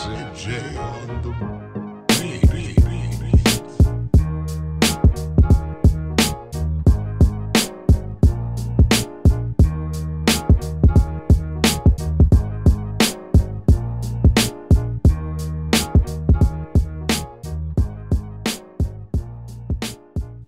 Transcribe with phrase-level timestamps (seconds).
[0.00, 0.12] On
[1.22, 1.34] the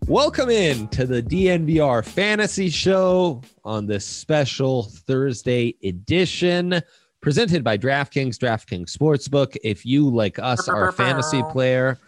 [0.07, 6.83] Welcome in to the DNVR Fantasy Show on this special Thursday edition
[7.21, 9.57] presented by DraftKings, DraftKings Sportsbook.
[9.63, 11.99] If you, like us, are a fantasy player,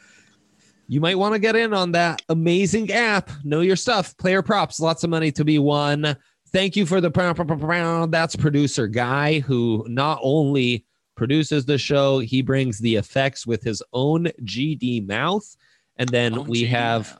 [0.89, 3.31] you might want to get in on that amazing app.
[3.45, 6.17] Know your stuff, player props, lots of money to be won.
[6.49, 7.11] Thank you for the
[8.11, 13.83] that's producer guy who not only produces the show, he brings the effects with his
[13.93, 15.45] own GD mouth.
[15.97, 17.19] And then Own we GD have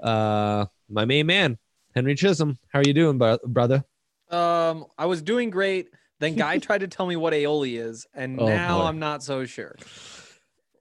[0.00, 0.08] mouth.
[0.08, 1.58] uh my main man
[1.94, 3.84] henry chisholm how are you doing bro- brother
[4.30, 5.88] Um, I was doing great.
[6.20, 8.84] Then guy tried to tell me what aioli is, and Oh, now boy.
[8.84, 9.76] I'm not so sure.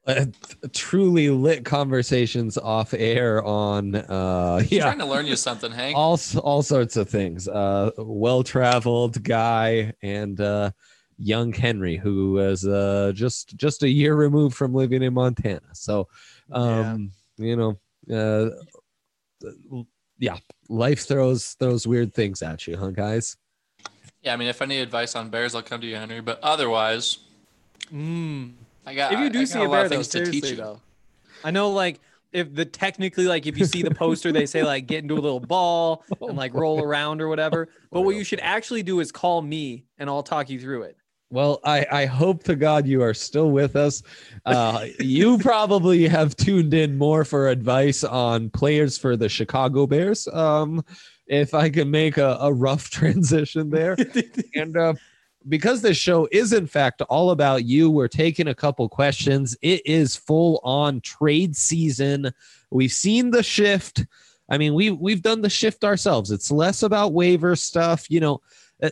[0.07, 0.25] uh,
[0.73, 5.97] truly lit conversations off air on uh He's yeah trying to learn you something, Hank.
[5.97, 10.71] all all sorts of things uh well traveled guy and uh
[11.17, 16.07] young henry who was uh just just a year removed from living in montana so
[16.51, 17.77] um you know
[18.15, 18.49] uh
[20.19, 20.37] yeah
[20.69, 23.35] life throws throws weird things at you huh guys
[24.27, 26.19] yeah, I mean, if I need advice on bears, I'll come to you, Henry.
[26.21, 27.19] But otherwise,
[27.93, 28.51] Mm.
[28.85, 29.13] I got.
[29.13, 30.49] If you do I see got a lot bear, of though, things to teach seriously
[30.51, 30.55] you.
[30.57, 30.81] though,
[31.45, 32.01] I know like
[32.33, 35.23] if the technically like if you see the poster, they say like get into a
[35.23, 37.69] little ball and like roll around or whatever.
[37.91, 40.97] But what you should actually do is call me and I'll talk you through it.
[41.29, 44.03] Well, I, I hope to God you are still with us.
[44.45, 50.27] Uh, you probably have tuned in more for advice on players for the Chicago Bears.
[50.29, 50.83] Um,
[51.27, 53.95] if I can make a, a rough transition there.
[54.55, 54.93] and uh,
[55.47, 59.55] because this show is, in fact, all about you, we're taking a couple questions.
[59.61, 62.31] It is full on trade season.
[62.71, 64.05] We've seen the shift.
[64.49, 66.31] I mean, we we've done the shift ourselves.
[66.31, 68.41] It's less about waiver stuff, you know.
[68.81, 68.89] uh,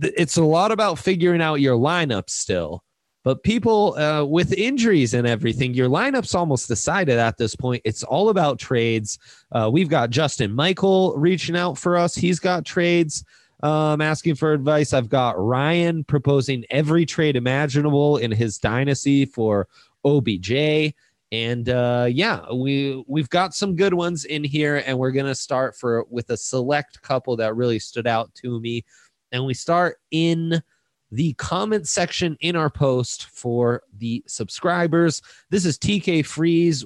[0.00, 2.82] It's a lot about figuring out your lineup still.
[3.24, 7.82] But people uh, with injuries and everything, your lineup's almost decided at this point.
[7.84, 9.18] It's all about trades.
[9.52, 12.14] Uh, we've got Justin Michael reaching out for us.
[12.14, 13.24] He's got trades
[13.62, 14.92] um, asking for advice.
[14.92, 19.68] I've got Ryan proposing every trade imaginable in his dynasty for
[20.04, 20.94] OBJ.
[21.30, 25.76] And uh, yeah, we we've got some good ones in here, and we're gonna start
[25.76, 28.84] for with a select couple that really stood out to me.
[29.30, 30.62] And we start in
[31.10, 35.22] the comment section in our post for the subscribers.
[35.50, 36.84] This is TK Freeze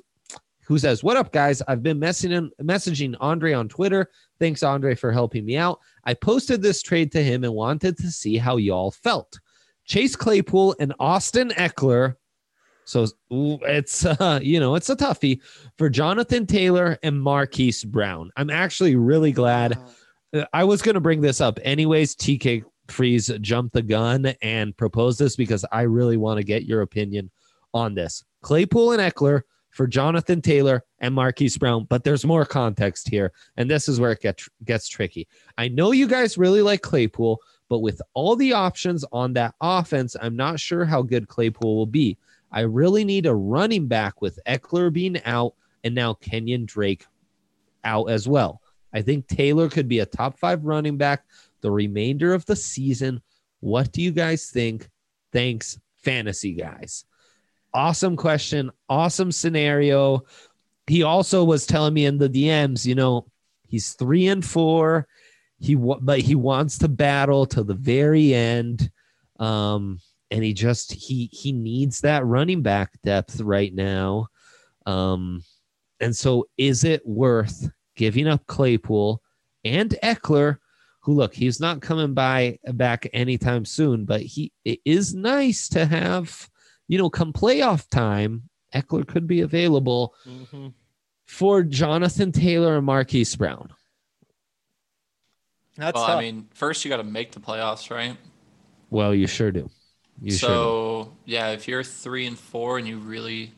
[0.64, 1.62] who says, What up, guys?
[1.68, 4.10] I've been messaging messaging Andre on Twitter.
[4.38, 5.80] Thanks, Andre, for helping me out.
[6.04, 9.38] I posted this trade to him and wanted to see how y'all felt.
[9.84, 12.16] Chase Claypool and Austin Ekeler.
[12.84, 15.40] So it's uh, you know it's a toughie
[15.76, 18.30] for Jonathan Taylor and Marquise Brown.
[18.36, 19.78] I'm actually really glad.
[20.34, 22.16] Uh, I was going to bring this up anyways.
[22.16, 26.82] TK Freeze jumped the gun and proposed this because I really want to get your
[26.82, 27.30] opinion
[27.74, 28.24] on this.
[28.42, 33.70] Claypool and Ekeler for Jonathan Taylor and Marquise Brown, but there's more context here, and
[33.70, 35.26] this is where it gets gets tricky.
[35.56, 40.14] I know you guys really like Claypool, but with all the options on that offense,
[40.20, 42.18] I'm not sure how good Claypool will be.
[42.52, 45.54] I really need a running back with Ekeler being out
[45.84, 47.06] and now Kenyan Drake
[47.82, 48.60] out as well.
[48.92, 51.24] I think Taylor could be a top five running back
[51.62, 53.22] the remainder of the season.
[53.60, 54.88] What do you guys think?
[55.32, 57.04] Thanks, fantasy guys.
[57.72, 58.70] Awesome question.
[58.88, 60.22] Awesome scenario.
[60.86, 63.26] he also was telling me in the DMs, you know,
[63.66, 65.06] he's three and four.
[65.58, 68.90] He but he wants to battle to the very end.
[69.38, 70.00] Um,
[70.30, 74.28] and he just he he needs that running back depth right now.
[74.86, 75.42] Um,
[76.00, 79.22] and so is it worth giving up Claypool
[79.64, 80.58] and Ekeler,
[81.02, 85.84] who look, he's not coming by back anytime soon, but he it is nice to
[85.84, 86.48] have,
[86.88, 90.68] you know, come playoff time, Ekeler could be available mm-hmm.
[91.26, 93.70] for Jonathan Taylor and Marquise Brown.
[95.76, 96.18] That's well, tough.
[96.18, 98.16] I mean, first you got to make the playoffs, right?
[98.90, 99.70] Well, you sure do.
[100.20, 100.54] You sure do.
[100.54, 103.52] so yeah, if you're three and four and you really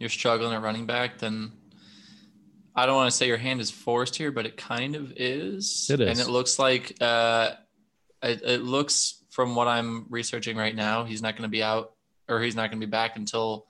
[0.00, 1.52] you're struggling at running back, then
[2.78, 5.90] I don't want to say your hand is forced here, but it kind of is.
[5.90, 7.54] It and it looks like uh,
[8.22, 11.94] it, it looks from what I'm researching right now, he's not going to be out
[12.28, 13.66] or he's not going to be back until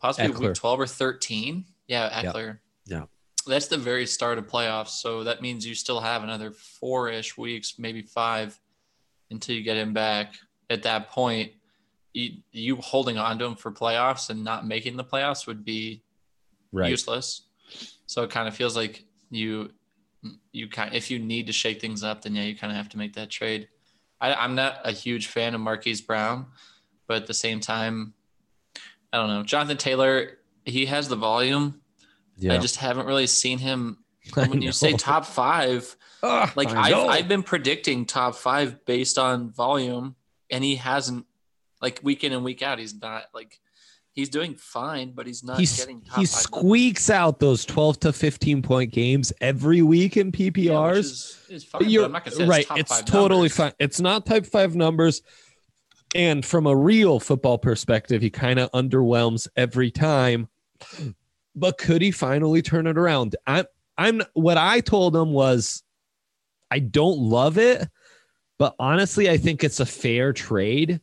[0.00, 0.48] possibly Ekeler.
[0.48, 1.64] week 12 or 13.
[1.88, 2.30] Yeah, Yeah.
[2.32, 2.58] Ekeler.
[2.86, 3.04] Yeah.
[3.48, 4.90] That's the very start of playoffs.
[4.90, 8.58] So that means you still have another four ish weeks, maybe five,
[9.30, 10.34] until you get him back.
[10.70, 11.52] At that point,
[12.12, 16.02] you, you holding on to him for playoffs and not making the playoffs would be
[16.72, 16.90] Right.
[16.90, 17.42] useless.
[18.06, 19.70] So it kind of feels like you
[20.52, 22.88] you kind if you need to shake things up, then yeah, you kind of have
[22.90, 23.68] to make that trade.
[24.20, 26.46] I, I'm not a huge fan of Marquise Brown,
[27.06, 28.14] but at the same time,
[29.12, 29.42] I don't know.
[29.42, 31.80] Jonathan Taylor, he has the volume.
[32.36, 32.54] Yeah.
[32.54, 33.98] I just haven't really seen him.
[34.34, 37.08] When you say top five, Ah, like I I've.
[37.08, 40.16] I've been predicting top five based on volume,
[40.50, 41.26] and he hasn't.
[41.82, 43.60] Like week in and week out, he's not like
[44.14, 48.12] he's doing fine, but he's not He's, getting top he squeaks out those 12 to
[48.12, 50.28] 15 point games every week in.
[50.28, 50.96] Yeah, PPRs.
[50.98, 52.66] is, is fine, You're I'm not gonna say right.
[52.76, 53.56] It's totally numbers.
[53.56, 53.72] fine.
[53.78, 55.22] It's not type five numbers.
[56.14, 60.48] And from a real football perspective, he kind of underwhelms every time.
[61.56, 63.36] But could he finally turn it around?
[63.46, 63.64] I'm
[63.98, 65.82] I'm what I told him was
[66.70, 67.88] I don't love it,
[68.58, 71.00] but honestly, I think it's a fair trade.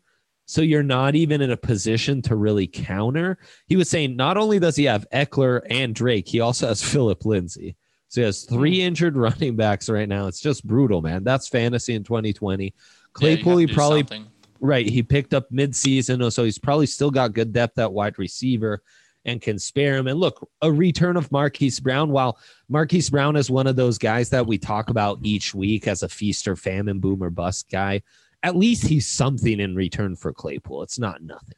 [0.51, 3.37] So you're not even in a position to really counter.
[3.67, 7.23] He was saying not only does he have Ekeler and Drake, he also has Phillip
[7.23, 7.77] Lindsay.
[8.09, 8.87] So he has three hmm.
[8.87, 10.27] injured running backs right now.
[10.27, 11.23] It's just brutal, man.
[11.23, 12.73] That's fantasy in 2020.
[13.13, 14.27] Claypool, have he probably something.
[14.59, 14.85] right.
[14.85, 18.83] He picked up midseason, oh, so he's probably still got good depth at wide receiver
[19.23, 20.07] and can spare him.
[20.07, 22.09] And look, a return of Marquise Brown.
[22.09, 22.37] While
[22.67, 26.09] Marquise Brown is one of those guys that we talk about each week as a
[26.09, 28.01] feast or famine, boom or bust guy,
[28.43, 30.83] at least he's something in return for Claypool.
[30.83, 31.55] It's not nothing.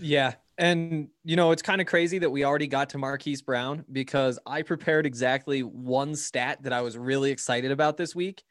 [0.00, 0.34] Yeah.
[0.58, 4.38] And, you know, it's kind of crazy that we already got to Marquise Brown because
[4.46, 8.44] I prepared exactly one stat that I was really excited about this week.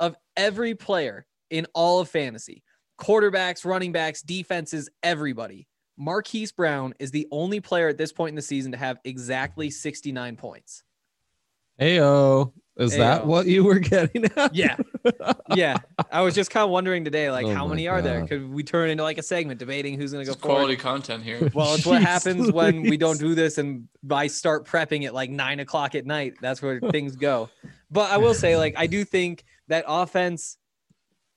[0.00, 2.64] Of every player in all of fantasy,
[2.98, 8.36] quarterbacks, running backs, defenses, everybody, Marquise Brown is the only player at this point in
[8.36, 10.82] the season to have exactly 69 points.
[11.80, 12.52] Heyo.
[12.78, 14.54] Is that what you were getting at?
[14.54, 14.76] Yeah.
[15.54, 15.76] Yeah.
[16.10, 18.26] I was just kind of wondering today, like, Oh how my many are there?
[18.26, 20.56] Could we turn into like a segment debating who's going to go It's forward?
[20.56, 21.50] quality content here.
[21.52, 25.12] Well, it's what Jeez happens when we don't do this and I start prepping at
[25.12, 26.34] like nine o'clock at night.
[26.40, 27.50] That's where things go.
[27.90, 30.56] But I will say, like, I do think that offense,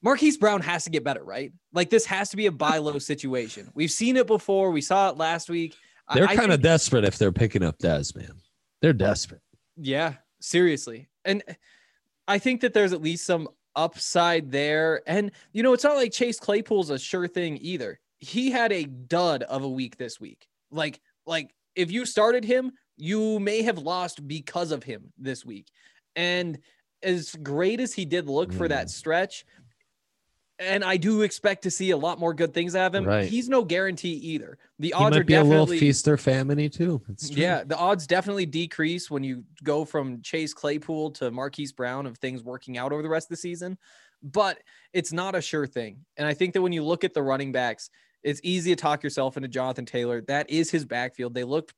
[0.02, 1.52] Marquise Brown has to get better, right?
[1.74, 3.70] Like, this has to be a buy low situation.
[3.76, 4.72] We've seen it before.
[4.72, 5.76] We saw it last week.
[6.14, 8.32] They're kind of think- desperate if they're picking up Dez, man.
[8.82, 9.42] They're desperate.
[9.76, 11.10] Yeah, seriously.
[11.26, 11.44] And
[12.28, 15.02] I think that there's at least some upside there.
[15.06, 18.00] And, you know, it's not like Chase Claypool's a sure thing either.
[18.20, 20.48] He had a dud of a week this week.
[20.72, 25.68] Like, like if you started him, you may have lost because of him this week.
[26.16, 26.60] And
[27.04, 28.90] as great as he did look for that hmm.
[28.90, 29.46] stretch,
[30.60, 33.06] and I do expect to see a lot more good things out of him.
[33.06, 33.28] Right.
[33.28, 34.58] He's no guarantee either.
[34.80, 37.02] The He odds are might be a little definitely feast or famine too.
[37.10, 37.42] It's true.
[37.42, 42.18] yeah, the odds definitely decrease when you go from Chase Claypool to Marquise Brown of
[42.18, 43.78] things working out over the rest of the season,
[44.24, 44.60] but
[44.94, 46.06] it's not a sure thing.
[46.18, 47.90] And I think that when you look at the running backs,
[48.24, 50.22] it's easy to talk yourself into Jonathan Taylor.
[50.22, 51.34] That is his backfield.
[51.34, 51.74] They looked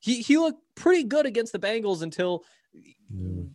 [0.00, 2.44] he he looked pretty good against the Bengals until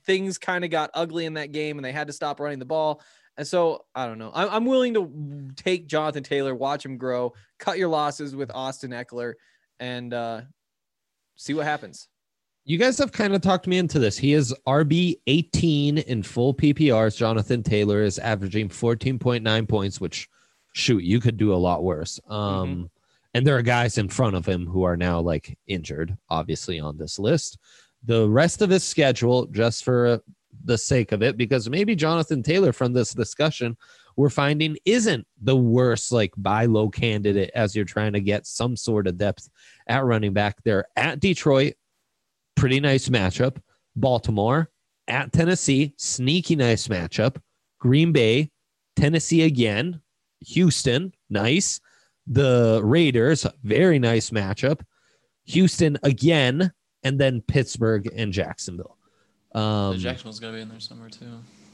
[0.06, 2.66] things kind of got ugly in that game and they had to stop running the
[2.66, 3.02] ball.
[3.38, 4.32] And so I don't know.
[4.34, 8.92] I'm, I'm willing to take Jonathan Taylor, watch him grow, cut your losses with Austin
[8.92, 9.34] Ekeler,
[9.80, 10.42] and uh,
[11.36, 12.08] see what happens.
[12.66, 14.18] You guys have kind of talked me into this.
[14.18, 17.16] He is RB 18 in full PPRs.
[17.16, 20.28] Jonathan Taylor is averaging 14.9 points, which
[20.74, 22.20] shoot, you could do a lot worse.
[22.28, 22.90] Um,
[23.34, 26.98] and there are guys in front of him who are now like injured, obviously on
[26.98, 27.58] this list.
[28.04, 30.22] The rest of his schedule, just for
[30.68, 33.76] the sake of it, because maybe Jonathan Taylor from this discussion
[34.18, 38.76] we're finding isn't the worst like buy low candidate as you're trying to get some
[38.76, 39.48] sort of depth
[39.88, 40.58] at running back.
[40.64, 41.76] They're at Detroit,
[42.56, 43.62] pretty nice matchup.
[43.96, 44.70] Baltimore
[45.08, 47.40] at Tennessee, sneaky nice matchup.
[47.80, 48.50] Green Bay,
[48.96, 50.02] Tennessee again.
[50.48, 51.80] Houston, nice.
[52.26, 54.82] The Raiders, very nice matchup.
[55.46, 56.72] Houston again,
[57.04, 58.97] and then Pittsburgh and Jacksonville.
[59.54, 61.26] Um, Jacksonville's gonna be in there somewhere too.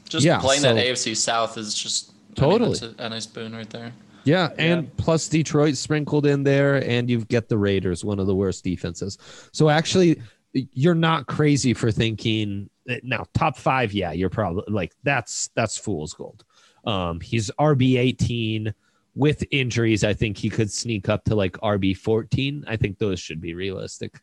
[0.08, 2.70] Just Yeah, playing so- that AFC South is just I mean, Totally.
[2.78, 3.92] that's a, a nice boon right there.
[4.24, 8.34] Yeah, and plus Detroit sprinkled in there, and you get the Raiders, one of the
[8.34, 9.18] worst defenses.
[9.52, 10.20] So actually,
[10.52, 12.70] you're not crazy for thinking
[13.02, 13.92] now top five.
[13.92, 16.42] Yeah, you're probably like that's that's fool's gold.
[16.86, 18.72] Um, he's RB 18
[19.14, 20.04] with injuries.
[20.04, 22.64] I think he could sneak up to like RB 14.
[22.66, 24.20] I think those should be realistic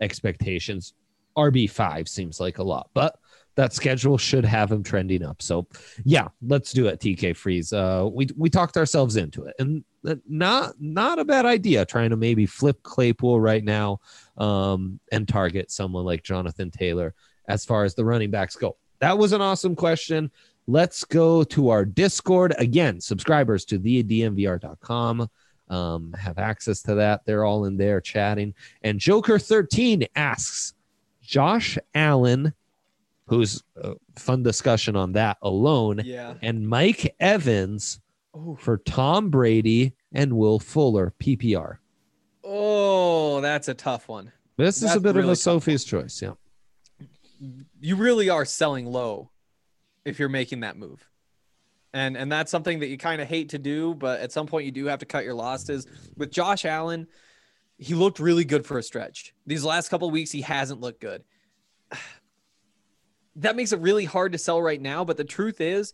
[0.00, 0.94] expectations.
[1.36, 3.18] RB five seems like a lot, but
[3.56, 5.40] that schedule should have him trending up.
[5.40, 5.66] So
[6.04, 7.00] yeah, let's do it.
[7.00, 7.72] TK Freeze.
[7.72, 11.84] Uh, we we talked ourselves into it, and uh, not not a bad idea.
[11.84, 14.00] Trying to maybe flip Claypool right now,
[14.36, 17.14] um, and target someone like Jonathan Taylor
[17.48, 18.76] as far as the running backs go.
[19.00, 20.30] That was an awesome question.
[20.66, 23.00] Let's go to our Discord again.
[23.00, 25.28] Subscribers to thednvr.com
[25.68, 27.24] um, have access to that.
[27.24, 28.54] They're all in there chatting.
[28.82, 30.73] And Joker thirteen asks,
[31.24, 32.52] Josh Allen
[33.26, 36.00] who's a fun discussion on that alone.
[36.04, 36.34] Yeah.
[36.42, 38.00] And Mike Evans
[38.58, 41.78] for Tom Brady and Will Fuller PPR.
[42.42, 44.32] Oh, that's a tough one.
[44.56, 46.20] This is a bit of a Sophie's choice.
[46.22, 46.32] Yeah.
[47.80, 49.30] You really are selling low
[50.04, 51.08] if you're making that move.
[51.92, 54.66] And and that's something that you kind of hate to do, but at some point
[54.66, 55.86] you do have to cut your losses.
[56.16, 57.06] With Josh Allen,
[57.78, 59.34] he looked really good for a stretch.
[59.46, 61.24] These last couple weeks he hasn't looked good.
[63.38, 65.92] That makes it really hard to sell right now, but the truth is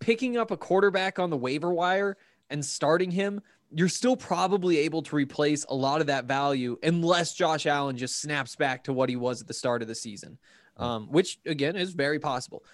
[0.00, 2.16] picking up a quarterback on the waiver wire
[2.48, 7.34] and starting him, you're still probably able to replace a lot of that value unless
[7.34, 10.38] Josh Allen just snaps back to what he was at the start of the season,
[10.76, 12.64] um, which again is very possible.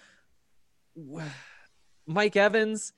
[2.07, 2.93] Mike Evans,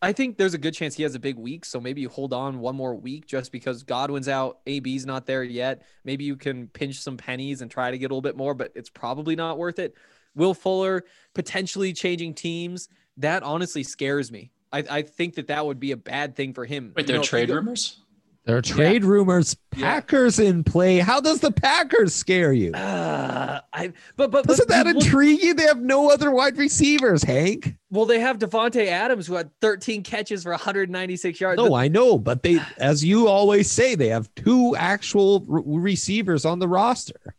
[0.00, 1.64] I think there's a good chance he has a big week.
[1.64, 5.42] So maybe you hold on one more week just because Godwin's out, AB's not there
[5.42, 5.82] yet.
[6.04, 8.72] Maybe you can pinch some pennies and try to get a little bit more, but
[8.74, 9.94] it's probably not worth it.
[10.34, 12.88] Will Fuller potentially changing teams.
[13.16, 14.52] That honestly scares me.
[14.72, 16.92] I, I think that that would be a bad thing for him.
[16.94, 18.00] Wait, You there know, are trade rumors.
[18.48, 19.54] There are trade rumors.
[19.72, 21.00] Packers in play.
[21.00, 22.72] How does the Packers scare you?
[22.72, 25.52] Uh, I but but Doesn't but that look- intrigue you?
[25.52, 27.74] They have no other wide receivers, Hank.
[27.90, 31.58] Well, they have Davante Adams who had 13 catches for 196 yards.
[31.58, 36.46] No, I know, but they, as you always say, they have two actual re- receivers
[36.46, 37.34] on the roster.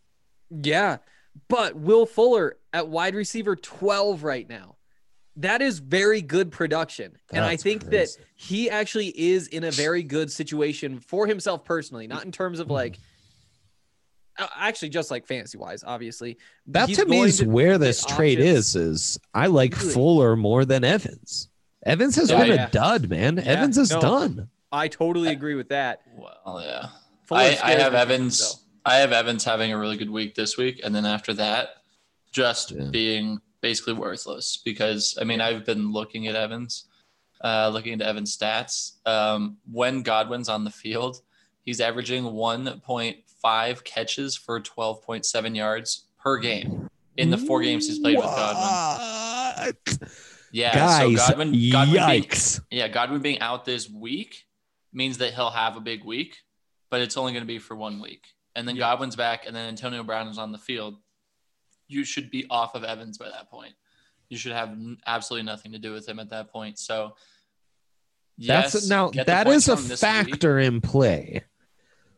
[0.52, 0.98] Yeah.
[1.48, 4.76] But Will Fuller at wide receiver 12 right now.
[5.40, 7.18] That is very good production.
[7.34, 7.98] and I think crazy.
[8.18, 12.60] that he actually is in a very good situation for himself personally, not in terms
[12.60, 13.00] of like
[14.38, 16.38] uh, actually just like fantasy wise, obviously.
[16.68, 18.76] That He's to me is to where this trade options.
[18.76, 18.76] is.
[18.76, 19.94] Is I like Really?
[19.94, 21.50] Fuller more than Evans.
[21.86, 22.68] Evans has Yeah, been yeah.
[22.68, 23.38] a dud, man.
[23.38, 24.02] Yeah, Evans is no.
[24.02, 24.50] done.
[24.72, 26.02] I totally agree with that.
[26.18, 26.88] Well, yeah.
[27.32, 28.40] I, I have Evans.
[28.56, 28.60] though.
[28.86, 31.70] I have Evans having a really good week this week, and then after that,
[32.32, 32.86] just Yeah.
[32.92, 34.58] being basically worthless.
[34.58, 36.86] Because I mean, I've been looking at Evans,
[37.44, 39.06] uh, looking into Evans' stats.
[39.08, 41.22] Um, when Godwin's on the field,
[41.64, 48.18] he's averaging 1.5 catches for 12.7 yards per game in the four games he's played
[48.18, 49.76] with Godwin.
[50.52, 52.60] Yeah, Guys, so Godwin, Godwin being, yikes.
[52.72, 54.48] yeah, Godwin being out this week
[54.92, 56.38] means that he'll have a big week,
[56.90, 58.24] but it's only going to be for one week.
[58.56, 60.98] And then Godwin's back, and then Antonio Brown is on the field.
[61.90, 63.74] You should be off of Evans by that point.
[64.30, 64.78] You should have
[65.08, 66.80] absolutely nothing to do with him at that point.
[66.80, 67.16] So,
[68.38, 70.12] yes, That's now get the that points is a from this week.
[70.12, 70.30] Mm-hmm.
[70.32, 71.44] factor in play.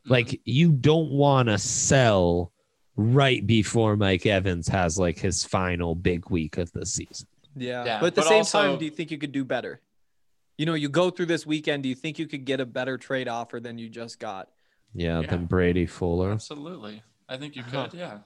[0.06, 2.52] Like you don't want to sell
[2.98, 7.28] right before Mike Evans has like his final big week of the season.
[7.56, 7.86] Yeah.
[7.86, 9.80] Yeah, but at the but same also- time, do you think you could do better?
[10.58, 12.98] You know, you go through this weekend, do you think you could get a better
[12.98, 14.50] trade offer than you just got?
[14.94, 15.28] Yeah, Yeah.
[15.30, 16.32] then Brady Fuller.
[16.34, 17.02] Absolutely.
[17.30, 18.20] I think you could, yeah.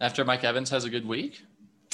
[0.00, 1.42] After Mike Evans has a good week,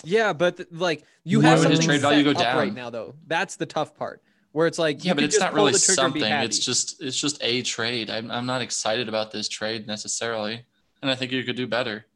[0.05, 2.45] Yeah, but th- like you Why have would his something trade value set go up
[2.47, 2.57] down?
[2.59, 3.15] right now, though.
[3.27, 4.21] That's the tough part.
[4.53, 6.45] Where it's like, yeah, but it's just not really the trigger and be something.
[6.45, 8.11] It's just it's just a trade.
[8.11, 10.65] I'm I'm not excited about this trade necessarily,
[11.03, 12.07] and I think you could do better.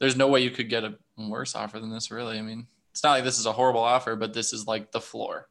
[0.00, 2.38] There's no way you could get a worse offer than this, really.
[2.38, 5.00] I mean, it's not like this is a horrible offer, but this is like the
[5.00, 5.48] floor.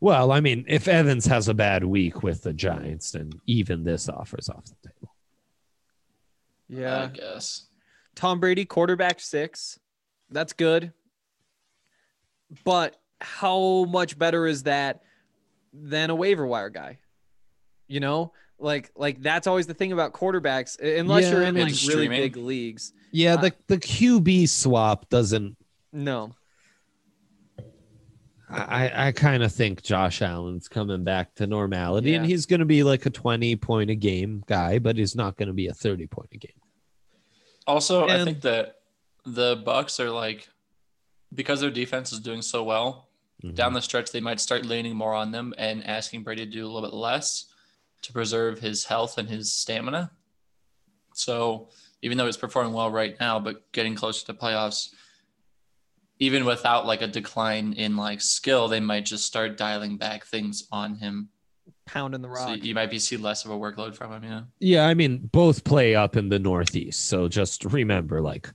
[0.00, 4.08] Well, I mean, if Evans has a bad week with the Giants, then even this
[4.08, 5.14] offers off the table.
[6.68, 7.66] Yeah, I guess.
[8.18, 9.78] Tom Brady, quarterback six.
[10.28, 10.92] That's good.
[12.64, 15.02] But how much better is that
[15.72, 16.98] than a waiver wire guy?
[17.86, 22.08] You know, Like like that's always the thing about quarterbacks, unless you're in like really
[22.08, 22.92] big leagues.
[23.12, 25.56] Yeah, the the QB swap doesn't.
[25.92, 26.32] No,
[28.50, 32.66] I I kind of think Josh Allen's coming back to normality, and he's going to
[32.66, 35.72] be like a twenty point a game guy, but he's not going to be a
[35.72, 36.57] thirty point a game.
[37.68, 38.80] Also, I think that
[39.24, 40.48] the Bucks are like
[41.32, 43.08] because their defense is doing so well
[43.42, 43.54] Mm-hmm.
[43.54, 46.64] down the stretch, they might start leaning more on them and asking Brady to do
[46.64, 47.46] a little bit less
[48.02, 50.10] to preserve his health and his stamina.
[51.14, 51.68] So
[52.02, 54.88] even though he's performing well right now, but getting closer to playoffs,
[56.18, 60.66] even without like a decline in like skill, they might just start dialing back things
[60.72, 61.28] on him.
[61.88, 64.24] Pounding the So you might be see less of a workload from him.
[64.24, 64.42] Yeah.
[64.60, 68.50] Yeah, I mean, both play up in the Northeast, so just remember, like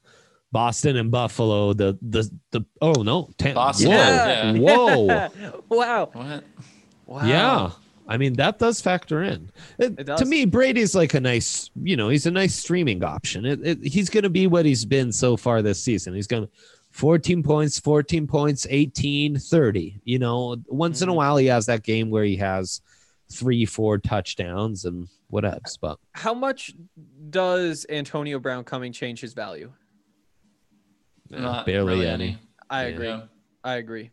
[0.51, 1.73] Boston and Buffalo.
[1.73, 4.53] The the the oh no, Tam- Boston, Whoa, yeah.
[4.57, 5.29] whoa.
[5.69, 6.09] wow.
[6.13, 6.43] What?
[7.05, 7.25] Wow.
[7.25, 7.69] Yeah.
[8.05, 9.49] I mean, that does factor in.
[9.79, 13.45] It- It To me, Brady's like a nice, you know, he's a nice streaming option.
[13.45, 16.13] It, it, he's going to be what he's been so far this season.
[16.13, 16.49] He's going to
[16.91, 20.01] 14 points, 14 points, 18, 30.
[20.03, 21.15] You know, once in a Mhm.
[21.15, 22.81] while he has that game where he has
[23.33, 25.77] three, four touchdowns and whatevs.
[25.79, 26.73] But How much
[27.29, 29.71] does Antonio Brown coming change his value?
[31.29, 32.37] Not barely really any.
[32.69, 33.07] I agree.
[33.07, 33.21] Yeah.
[33.63, 34.11] I agree.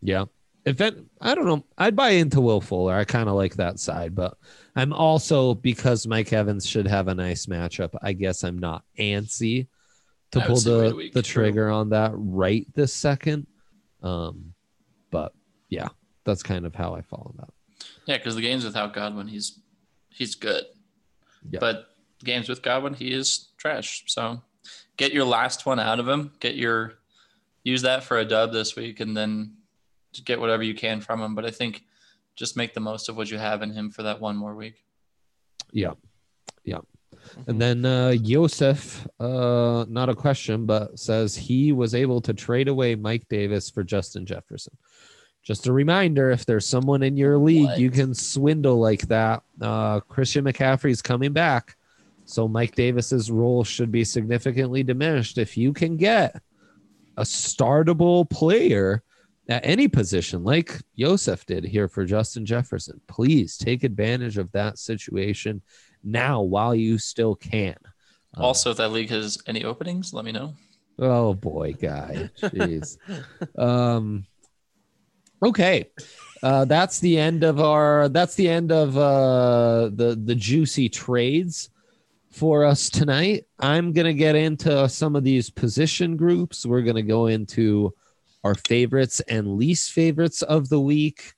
[0.00, 0.24] Yeah.
[0.64, 2.94] If it, I don't know, I'd buy into Will Fuller.
[2.94, 4.36] I kind of like that side, but
[4.76, 7.90] I'm also because Mike Evans should have a nice matchup.
[8.00, 9.66] I guess I'm not antsy
[10.30, 13.46] to pull say wait a the week, the trigger on that right this second.
[14.02, 14.54] Um,
[15.10, 15.32] but
[15.68, 15.88] yeah,
[16.24, 17.50] that's kind of how I fall on that.
[18.06, 19.58] Yeah, because the games without Godwin, he's
[20.10, 20.64] he's good.
[21.48, 21.60] Yeah.
[21.60, 21.88] But
[22.24, 24.04] games with Godwin, he is trash.
[24.06, 24.42] So
[24.96, 26.32] get your last one out of him.
[26.40, 26.94] Get your
[27.64, 29.54] use that for a dub this week, and then
[30.12, 31.34] just get whatever you can from him.
[31.34, 31.84] But I think
[32.34, 34.82] just make the most of what you have in him for that one more week.
[35.70, 35.92] Yeah,
[36.64, 36.78] yeah.
[37.12, 37.50] Mm-hmm.
[37.50, 42.68] And then uh, Yosef, uh, not a question, but says he was able to trade
[42.68, 44.76] away Mike Davis for Justin Jefferson.
[45.42, 50.00] Just a reminder if there's someone in your league you can swindle like that, uh,
[50.00, 51.76] Christian McCaffrey's coming back.
[52.24, 55.38] So Mike Davis's role should be significantly diminished.
[55.38, 56.40] If you can get
[57.16, 59.02] a startable player
[59.48, 64.78] at any position, like Yosef did here for Justin Jefferson, please take advantage of that
[64.78, 65.60] situation
[66.04, 67.76] now while you still can.
[68.38, 70.54] Uh, Also, if that league has any openings, let me know.
[71.00, 72.30] Oh boy, guy.
[72.40, 72.96] Jeez.
[73.58, 74.24] um
[75.42, 75.90] okay.
[76.42, 81.70] Uh that's the end of our that's the end of uh the the juicy trades
[82.32, 83.44] for us tonight.
[83.58, 86.64] I'm to get into some of these position groups.
[86.64, 87.94] We're to go into
[88.42, 91.34] our favorites and least favorites of the week.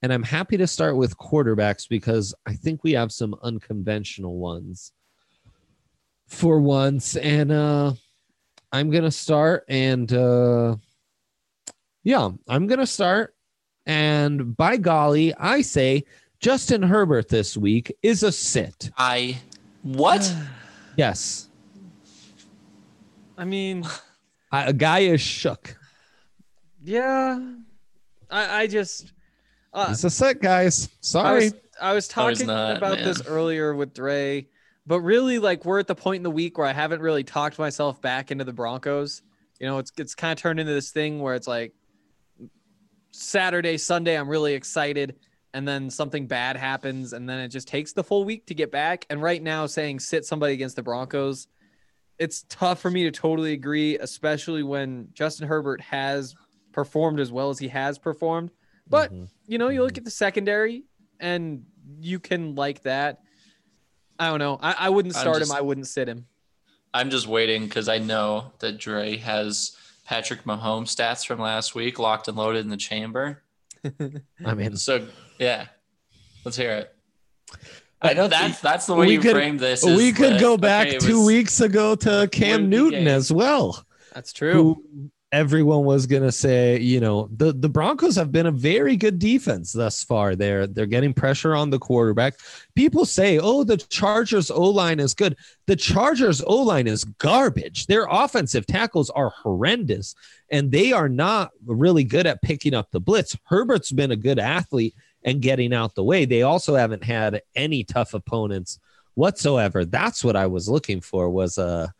[0.00, 4.92] And I'm happy to start with quarterbacks because I think we have some unconventional ones
[6.26, 7.16] for once.
[7.16, 7.92] And uh
[8.72, 10.76] I'm gonna start and uh
[12.02, 13.34] yeah, I'm gonna start.
[13.86, 16.04] And by golly, I say
[16.40, 18.90] Justin Herbert this week is a sit.
[18.96, 19.38] I
[19.82, 20.34] what?
[20.94, 21.48] Yes.
[23.38, 23.84] I mean,
[24.52, 25.74] I, a guy is shook.
[26.84, 27.40] yeah.
[28.30, 29.10] I, I just
[29.72, 30.86] uh, He's a sit, guys.
[30.86, 31.44] I Sorry.
[31.44, 33.04] was, I was talking not, about man.
[33.04, 34.46] this earlier with Dre,
[34.86, 37.58] but really, like, we're at the point in the week where I haven't really talked
[37.58, 39.22] myself back into the Broncos.
[39.58, 41.72] You know, it's it's kind of turned into this thing where it's like
[43.12, 45.16] Saturday, Sunday, I'm really excited,
[45.54, 48.72] and then something bad happens, and then it just takes the full week to get
[48.72, 49.06] back.
[49.10, 51.46] And right now, saying sit somebody against the Broncos,
[52.18, 56.34] it's tough for me to totally agree, especially when Justin Herbert has
[56.72, 58.50] performed as well as he has performed.
[58.88, 59.28] But Mhm.
[59.46, 60.84] you know, you look at the secondary
[61.20, 61.66] and
[62.00, 63.20] you can like that.
[64.18, 64.58] I don't know.
[64.62, 65.56] I, I wouldn't start just- him.
[65.56, 66.26] I wouldn't sit him.
[66.94, 71.98] I'm just waiting because I know that Dre has Patrick Mahomes stats from last week
[71.98, 73.42] locked and loaded in the chamber.
[74.44, 75.06] I mean, So
[75.38, 75.66] yeah,
[76.44, 76.94] let's hear it.
[78.00, 79.84] I know that's that's the way we you could- framed this.
[79.84, 83.32] we could that, go back okay, it two was- weeks ago to Cam Newton as
[83.32, 83.84] well.
[84.14, 84.52] That's true.
[84.52, 89.18] who everyone was gonna say, you know, the the Broncos have been a very good
[89.18, 90.36] defense thus far.
[90.36, 92.34] They're they're getting pressure on the quarterback.
[92.74, 97.86] People say, "Oh, the Chargers O line is good." The Chargers O line is garbage.
[97.86, 100.14] Their offensive tackles are horrendous,
[100.50, 103.36] and they are not really good at picking up the blitz.
[103.44, 106.26] Herbert's been a good athlete and getting out the way.
[106.26, 108.78] They also haven't had any tough opponents
[109.14, 109.84] whatsoever.
[109.84, 111.92] That's what I was looking for was a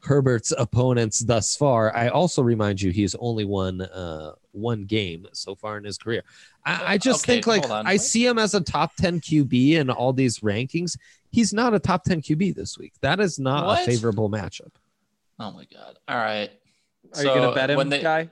[0.00, 1.94] Herbert's opponents thus far.
[1.96, 6.22] I also remind you he's only won uh, one game so far in his career.
[6.64, 7.86] I, I just Okay, think like on.
[7.86, 10.96] I see him as a top 10 QB in all these rankings.
[11.30, 12.94] He's not a top 10 QB this week.
[13.00, 13.82] That is not What?
[13.82, 14.70] a favorable matchup.
[15.38, 15.98] Oh my god.
[16.08, 16.50] All right.
[17.16, 18.30] Are you gonna bet him, when they, guy?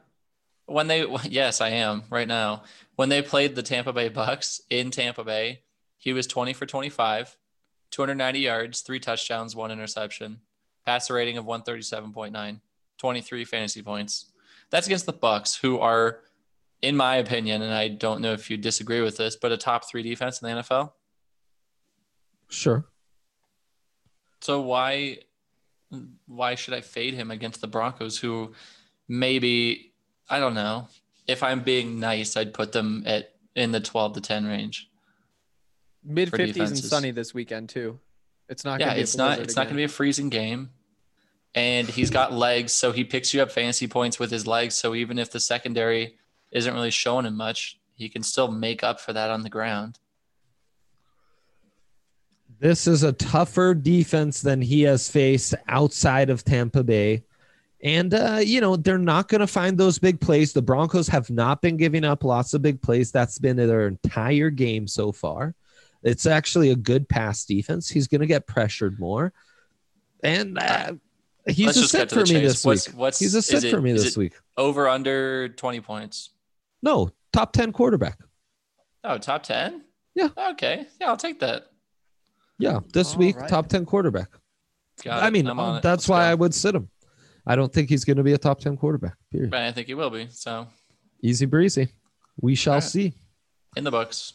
[0.67, 2.63] When they yes, I am right now.
[2.97, 5.61] When they played the Tampa Bay Bucks in Tampa Bay,
[5.99, 7.37] he was 20 for 25,
[7.91, 10.41] 290 yards, three touchdowns, one interception,
[10.87, 12.61] passer rating of 137.9,
[12.99, 14.33] 23 fantasy points.
[14.71, 16.21] That's against the Bucks, who are,
[16.81, 19.89] in my opinion, and I don't know if you disagree with this, but a top
[19.89, 20.93] three defense in the NFL.
[22.49, 22.87] Sure.
[24.41, 25.19] So why
[26.27, 28.53] why should I fade him against the Broncos who
[29.09, 29.93] maybe
[30.29, 30.89] I don't know.
[31.27, 34.91] If I'm being nice, I'd put them at in the 12 to 10 range.
[36.05, 37.99] Mid 50s and sunny this weekend too.
[38.49, 38.79] It's not.
[38.79, 40.71] Yeah, gonna be it's not blizzard it's not going to be a freezing game.
[41.57, 44.95] And he's got legs, so he picks you up fantasy points with his legs, so
[44.95, 46.19] even if the secondary
[46.53, 49.99] isn't really showing him much, he can still make up for that on the ground.
[52.59, 57.23] This is a tougher defense than he has faced outside of Tampa Bay.
[57.83, 60.53] And, uh, you know, they're not going to find those big plays.
[60.53, 63.13] The Broncos have not been giving up lots of big plays.
[63.13, 65.55] That's been their entire game so far.
[66.03, 67.89] It's actually a good pass defense.
[67.89, 69.33] He's going to get pressured more.
[70.23, 70.95] And uh,
[71.49, 72.97] he's Let's a sit for me this What's- week.
[72.97, 74.35] what's- he's a sit it- for me this week.
[74.57, 76.31] Over under 20 points.
[76.83, 78.19] No, top 10 quarterback.
[79.05, 79.85] Oh, top 10?
[80.15, 80.29] Yeah.
[80.53, 80.87] Okay.
[81.01, 81.71] Yeah, I'll take that.
[82.59, 83.49] Yeah, this All week, right.
[83.49, 84.29] top 10 quarterback.
[85.05, 85.83] Got I mean, it.
[85.83, 86.31] that's why go.
[86.31, 86.89] I would sit him.
[87.47, 89.51] I don't think he's going to be a top 10 quarterback, period.
[89.51, 90.29] But I think he will be.
[90.31, 90.67] So
[91.23, 91.89] Easy breezy.
[92.41, 92.83] We shall All right.
[92.89, 93.15] see.
[93.77, 94.35] in the books.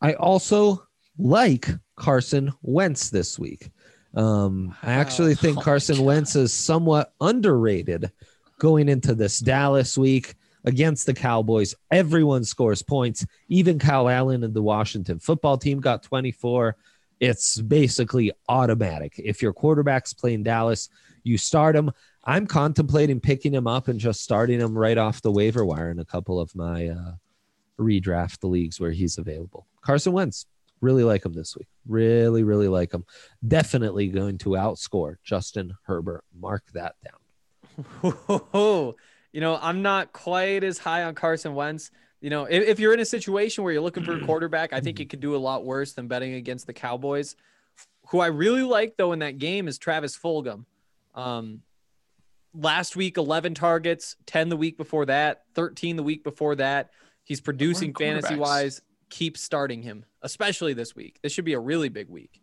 [0.00, 0.86] I also
[1.18, 3.70] like Carson Wentz this week.
[4.14, 8.12] Um, I actually think Oh Carson Wentz is somewhat underrated
[8.58, 11.74] going into this Dallas week against the Cowboys.
[11.90, 13.26] Everyone scores points.
[13.48, 16.76] Even Kyle Allen and the Washington football team got 24.
[17.20, 19.14] It's basically automatic.
[19.18, 20.88] If your quarterback's playing Dallas,
[21.22, 21.90] you start him.
[22.24, 25.98] I'm contemplating picking him up and just starting him right off the waiver wire in
[25.98, 27.12] a couple of my uh,
[27.78, 29.66] redraft leagues where he's available.
[29.82, 30.46] Carson Wentz,
[30.82, 31.68] really like him this week.
[31.86, 33.04] Really, really like him.
[33.46, 36.24] Definitely going to outscore Justin Herbert.
[36.38, 38.14] Mark that down.
[39.32, 41.90] you know, I'm not quite as high on Carson Wentz.
[42.20, 44.80] You know, if, if you're in a situation where you're looking for a quarterback, I
[44.80, 47.36] think it could do a lot worse than betting against the Cowboys.
[48.08, 50.66] Who I really like though in that game is Travis Fulgham.
[51.14, 51.62] Um,
[52.54, 56.90] last week, 11 targets, 10 the week before that, 13 the week before that.
[57.24, 58.82] He's producing fantasy wise.
[59.12, 61.18] Keep starting him, especially this week.
[61.22, 62.40] This should be a really big week.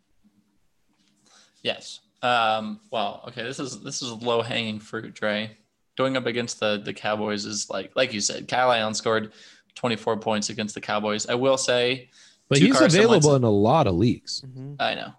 [1.62, 1.98] Yes.
[2.22, 5.56] Um, well, okay, this is this is low hanging fruit, Dre.
[5.98, 9.32] Going up against the the Cowboys is like like you said, Kyle Allen scored
[9.74, 11.28] 24 points against the Cowboys.
[11.28, 12.08] I will say
[12.48, 14.44] But to he's Carson available Wentz- in a lot of leagues.
[14.78, 15.12] I know.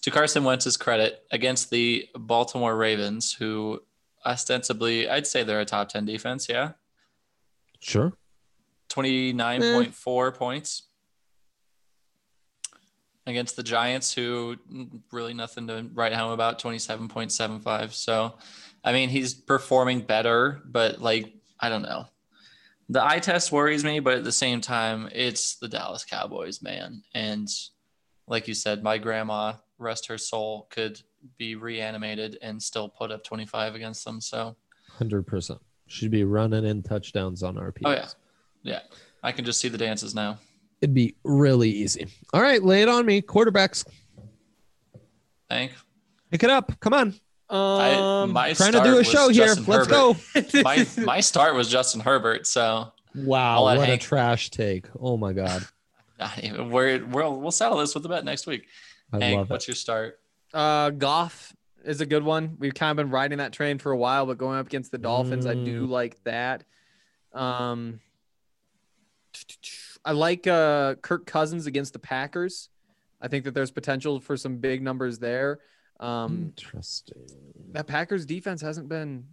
[0.00, 3.82] To Carson Wentz's credit, against the Baltimore Ravens, who
[4.24, 6.72] ostensibly I'd say they're a top 10 defense, yeah.
[7.80, 8.14] Sure.
[8.88, 10.84] 29.4 points
[13.26, 17.92] against the Giants, who mm, really nothing to write home about, 27.75.
[17.92, 18.34] So,
[18.84, 22.06] I mean, he's performing better, but like, I don't know.
[22.90, 27.02] The eye test worries me, but at the same time, it's the Dallas Cowboys, man.
[27.14, 27.48] And
[28.26, 31.00] like you said, my grandma, rest her soul, could
[31.38, 34.20] be reanimated and still put up 25 against them.
[34.20, 34.56] So,
[34.98, 35.58] 100%.
[35.86, 37.82] Should be running in touchdowns on RPs.
[37.84, 38.08] oh, yeah.
[38.62, 38.80] Yeah.
[39.22, 40.38] I can just see the dances now.
[40.84, 42.06] It'd be really easy.
[42.34, 43.22] All right, lay it on me.
[43.22, 43.86] Quarterbacks.
[45.48, 45.72] Thank.
[46.30, 46.78] Pick it up.
[46.80, 47.14] Come on.
[47.48, 49.46] I, Um, my Trying to do a was show here.
[49.46, 50.52] Justin Let's Herbert.
[50.52, 50.62] go.
[50.62, 54.84] my my start was Justin Herbert, so Wow, I'll let what a trash take.
[55.00, 55.66] Oh my god.
[56.42, 58.66] even- we're, we'll we'll settle this with the bet next week.
[59.10, 60.20] I Hank, love what's your start?
[60.52, 62.56] Uh, Goff is a good one.
[62.58, 64.98] We've kind of been riding that train for a while, but going up against the
[64.98, 66.64] Dolphins, I do like that.
[67.32, 68.00] Um,
[70.04, 72.68] I like uh Kirk Cousins against the Packers.
[73.20, 75.60] I think that there's potential for some big numbers there.
[76.00, 77.24] Um, Interesting.
[77.72, 79.24] that Packers defense hasn't been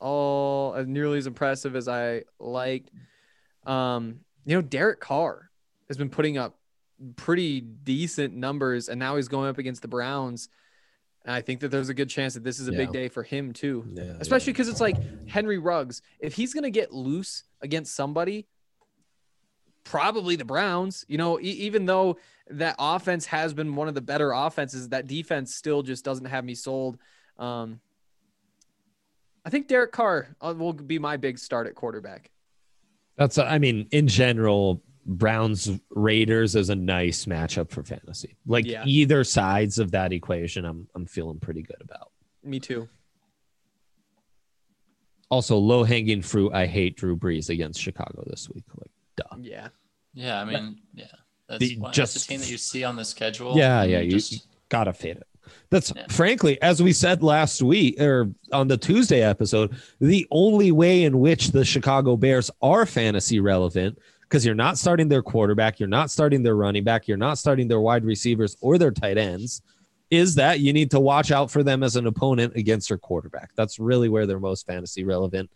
[0.00, 2.90] all as nearly as impressive as I liked.
[3.64, 5.50] Um, you know, Derek Carr
[5.88, 6.58] has been putting up
[7.14, 10.48] pretty decent numbers, and now he's going up against the Browns.
[11.24, 13.22] And I think that there's a good chance that this is a big day for
[13.22, 14.96] him too, Yeah, especially because it's like
[15.28, 16.02] Henry Ruggs.
[16.18, 18.48] If he's gonna get loose against somebody,
[19.84, 21.04] probably the Browns.
[21.08, 22.18] You know, e- even though
[22.50, 26.44] that offense has been one of the better offenses, that defense still just doesn't have
[26.44, 26.98] me sold.
[27.38, 27.80] Um,
[29.44, 32.30] I think Derek Carr uh, will be my big start at quarterback.
[33.16, 38.36] That's I mean, in general, Browns Raiders is a nice matchup for fantasy.
[38.46, 38.84] Like Yeah.
[38.86, 42.12] either sides of that equation, I'm I'm feeling pretty good about.
[42.44, 42.88] Me too.
[45.30, 46.52] Also, low hanging fruit.
[46.52, 48.64] I hate Drew Brees against Chicago this week.
[48.76, 48.90] Like,
[49.30, 49.36] duh.
[49.40, 49.68] Yeah.
[50.14, 51.06] Yeah, I mean, yeah.
[51.48, 53.56] That's, The- one, just- that's a team that you see on the schedule.
[53.56, 55.26] Yeah, yeah, you, just- you gotta fade it.
[55.70, 56.06] That's Yeah.
[56.08, 61.18] frankly, as we said last week or on the Tuesday episode, the only way in
[61.18, 66.10] which the Chicago Bears are fantasy relevant because you're not starting their quarterback, you're not
[66.10, 69.60] starting their running back, you're not starting their wide receivers or their tight ends,
[70.10, 73.50] is that you need to watch out for them as an opponent against your quarterback.
[73.56, 75.50] That's really where they're most fantasy relevant.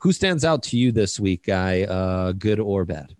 [0.00, 1.82] Who stands out to you this week, guy?
[1.82, 3.14] Uh, good or bad?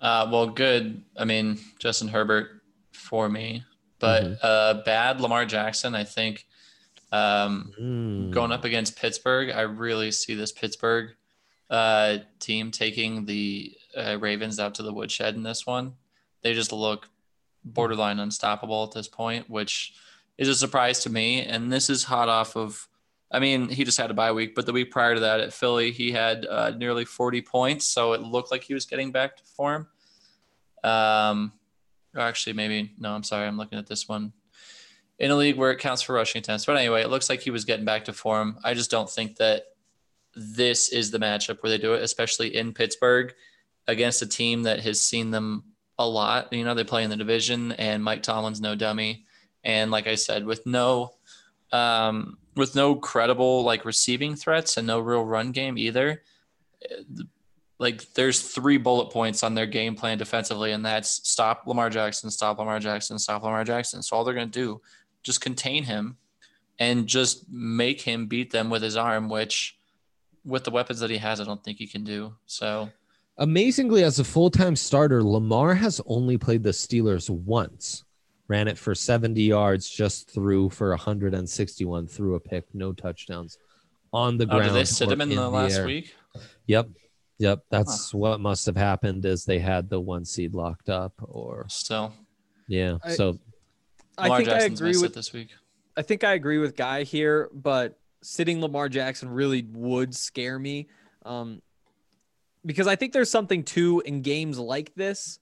[0.00, 1.02] Uh, well, good.
[1.16, 3.64] I mean, Justin Herbert for me,
[3.98, 4.34] but Mm-hmm.
[4.42, 5.94] uh, bad Lamar Jackson.
[5.94, 6.46] I think
[7.12, 8.30] um, Hmm.
[8.30, 11.10] going up against Pittsburgh, I really see this Pittsburgh
[11.68, 15.94] uh, team taking the uh, Ravens out to the woodshed in this one.
[16.42, 17.08] They just look
[17.64, 19.92] borderline unstoppable at this point, which
[20.38, 21.42] is a surprise to me.
[21.44, 22.88] And this is hot off of,
[23.30, 25.52] I mean, he just had a bye week, but the week prior to that at
[25.52, 27.86] Philly, he had uh, nearly 40 points.
[27.86, 29.86] So it looked like he was getting back to form.
[30.82, 31.52] Um,
[32.16, 33.46] actually, maybe, no, I'm sorry.
[33.46, 34.32] I'm looking at this one
[35.20, 36.64] in a league where it counts for rushing attempts.
[36.64, 38.58] But anyway, it looks like he was getting back to form.
[38.64, 39.64] I just don't think that
[40.34, 43.34] this is the matchup where they do it, especially in Pittsburgh
[43.86, 45.64] against a team that has seen them
[45.98, 46.52] a lot.
[46.52, 49.26] You know, they play in the division, and Mike Tomlin's no dummy.
[49.62, 51.14] And like I said, with no
[51.72, 56.22] um, with no credible like receiving threats and no real run game either,
[56.88, 57.02] eh,
[57.78, 62.30] like there's three bullet points on their game plan defensively, and that's stop Lamar Jackson,
[62.30, 64.02] stop Lamar Jackson, stop Lamar Jackson.
[64.02, 64.80] So all they're gonna do,
[65.22, 66.16] just contain him
[66.78, 69.78] and just make him beat them with his arm, which
[70.44, 72.34] with the weapons that he has, I don't think he can do.
[72.46, 72.90] So
[73.40, 78.04] Amazingly, as a full time starter, Lamar has only played the Steelers once.
[78.50, 83.58] Ran it for 70 yards, just threw for 161, threw a pick, no touchdowns
[84.12, 84.64] on the oh, ground.
[84.64, 85.86] did they sit him in the last air.
[85.86, 86.16] week?
[86.66, 86.88] Yep.
[87.38, 87.60] Yep.
[87.70, 92.12] That's what must have happened is they had the one seed locked up or Still,
[92.66, 92.98] yeah.
[93.04, 93.38] I- so
[94.18, 95.50] I Lamar think I agree missed with it this week.
[95.96, 100.88] I think I agree with Guy here, but sitting Lamar Jackson really would scare me.
[101.24, 101.62] Um,
[102.66, 105.38] because I think there's something too in games like this.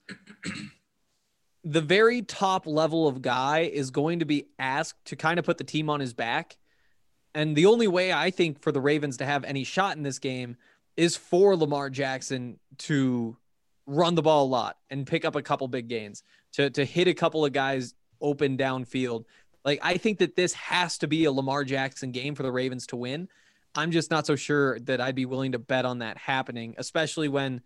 [1.68, 5.58] The very top level of guy is going to be asked to kind of put
[5.58, 6.56] the team on his back.
[7.34, 10.18] And the only way I think for the Ravens to have any shot in this
[10.18, 10.56] game
[10.96, 13.36] is for Lamar Jackson to
[13.86, 17.06] run the ball a lot and pick up a couple big gains, to, to hit
[17.06, 19.26] a couple of guys open downfield.
[19.62, 22.86] Like, I think that this has to be a Lamar Jackson game for the Ravens
[22.88, 23.28] to win.
[23.74, 27.28] I'm just not so sure that I'd be willing to bet on that happening, especially
[27.28, 27.60] when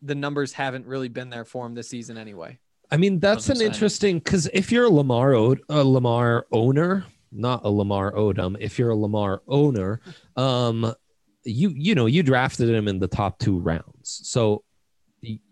[0.00, 2.60] the numbers haven't really been there for him this season anyway.
[2.92, 7.62] I mean, that's an interesting because if you're a Lamar o- a Lamar owner, not
[7.64, 10.02] a Lamar Odom, if you're a Lamar owner,
[10.36, 10.92] um,
[11.42, 14.62] you you know you drafted him in the top two rounds, so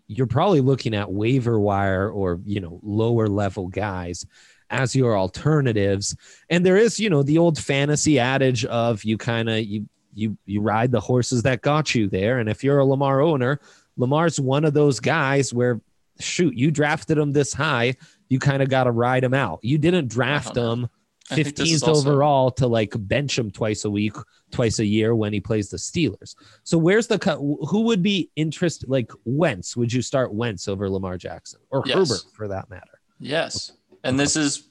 [0.07, 4.23] you're probably looking at waiver wire or you know lower level guys
[4.69, 6.15] as your alternatives.
[6.51, 10.37] And there is you know the old fantasy adage of you kind of you you
[10.45, 13.59] you ride the horses that got you there, and if you're a Lamar owner,
[13.97, 15.81] Lamar's one of those guys where
[16.21, 17.95] shoot, you drafted him this high,
[18.29, 19.59] you kind of got to ride him out.
[19.61, 20.71] You didn't draft uh-huh.
[20.73, 20.89] him
[21.35, 24.15] this is 15th also- overall to like bench him twice a week,
[24.51, 26.35] twice a year when he plays the Steelers.
[26.63, 27.37] So where's the cut?
[27.37, 28.89] Who would be interested?
[28.89, 31.97] Like Wentz, would you start Wentz over Lamar Jackson or Yes.
[31.97, 32.99] Herbert for that matter?
[33.19, 33.71] Yes.
[34.03, 34.67] And this is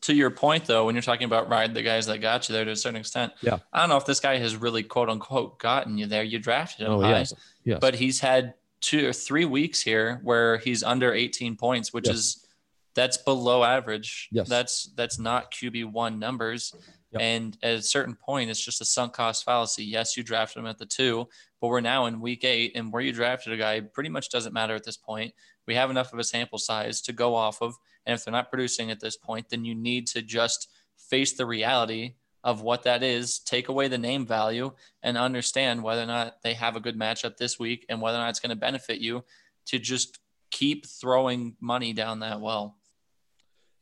[0.00, 2.64] to your point, though, when you're talking about ride the guys that got you there
[2.64, 3.32] to a certain extent.
[3.40, 3.58] Yeah.
[3.72, 6.24] I don't know if this guy has really quote unquote gotten you there.
[6.24, 7.34] You drafted him Oh, high, yes.
[7.64, 7.78] Yes.
[7.80, 12.16] but he's had two or three weeks here where he's under 18 points, which Yes.
[12.16, 12.46] is
[12.94, 14.28] that's below average.
[14.32, 14.48] Yes.
[14.50, 16.74] That's that's not QB one numbers.
[17.12, 17.22] Yep.
[17.22, 19.84] And at a certain point, it's just a sunk cost fallacy.
[19.84, 21.26] Yes, you drafted him at the two,
[21.60, 24.52] but we're now in week eight, and where you drafted a guy pretty much doesn't
[24.52, 25.32] matter at this point.
[25.66, 27.74] We have enough of a sample size to go off of.
[28.04, 30.68] And if they're not producing at this point, then you need to just
[30.98, 36.02] face the reality of what that is, take away the name value, and understand whether
[36.02, 38.50] or not they have a good matchup this week and whether or not it's going
[38.50, 39.24] to benefit you
[39.66, 40.18] to just
[40.50, 42.76] keep throwing money down that well.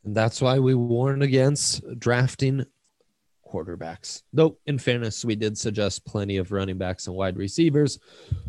[0.05, 2.64] And that's why we warn against drafting
[3.51, 4.23] quarterbacks.
[4.33, 7.99] Though, in fairness, we did suggest plenty of running backs and wide receivers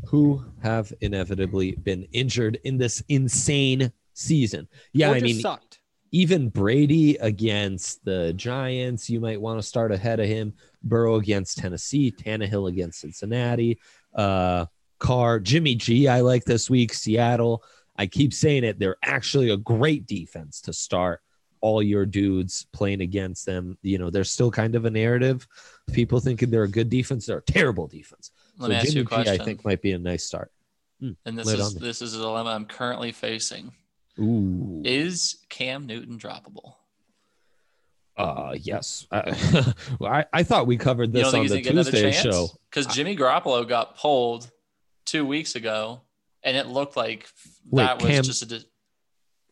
[0.06, 4.68] who have inevitably been injured in this insane season.
[4.94, 5.71] Yeah, Or I mean, sucked.
[6.12, 10.54] Even Brady against the Giants, you might want to start ahead of him.
[10.84, 13.80] Burrow against Tennessee, Tannehill against Cincinnati,
[14.16, 14.66] uh,
[15.00, 16.08] Carr, Jimmy G.
[16.08, 16.94] I like this week.
[16.94, 17.64] Seattle.
[17.96, 18.78] I keep saying it.
[18.80, 21.22] They're actually a great defense to start
[21.62, 23.78] all your dudes playing against them.
[23.84, 25.48] You know, there's still kind of a narrative.
[25.94, 28.32] People thinking they're a good defense, they're a terrible defense.
[28.58, 29.36] Let so me ask Jimmy you a question.
[29.36, 30.52] G, I think might be a nice start.
[31.00, 31.88] Hmm, and this lay it is on me.
[31.88, 33.72] this is a dilemma I'm currently facing.
[34.20, 34.82] Ooh.
[34.84, 36.76] Is Cam Newton droppable?
[38.18, 39.08] Uh, yes.
[39.12, 42.50] I, I, I thought we covered this on the gonna get another Tuesday show.
[42.70, 44.50] Because Jimmy Garoppolo got pulled
[45.06, 46.02] two weeks ago,
[46.44, 47.28] and it looked like
[47.70, 48.46] Wait, that was Cam- just a.
[48.46, 48.66] di-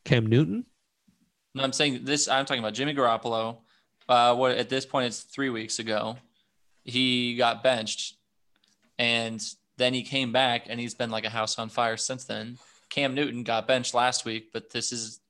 [0.06, 0.66] Cam Newton?
[1.56, 2.28] No, I'm saying this.
[2.28, 3.58] I'm talking about Jimmy Garoppolo.
[4.08, 6.18] Uh, what at this point it's three weeks ago.
[6.84, 8.16] He got benched,
[8.98, 9.44] and
[9.78, 12.58] then he came back, and he's been like a house on fire since then.
[12.90, 15.22] Cam Newton got benched last week, but this is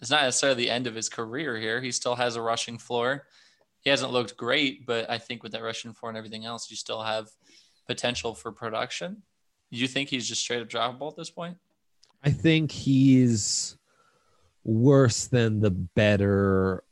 [0.00, 1.80] it's not necessarily the end of his career here.
[1.80, 3.26] He still has a rushing floor.
[3.80, 6.76] He hasn't looked great, but I think with that rushing floor and everything else, you
[6.76, 7.28] still have
[7.86, 9.22] potential for production.
[9.70, 11.56] You think he's just straight up droppable at this point?
[12.22, 13.76] I think he's
[14.64, 16.82] worse than the better.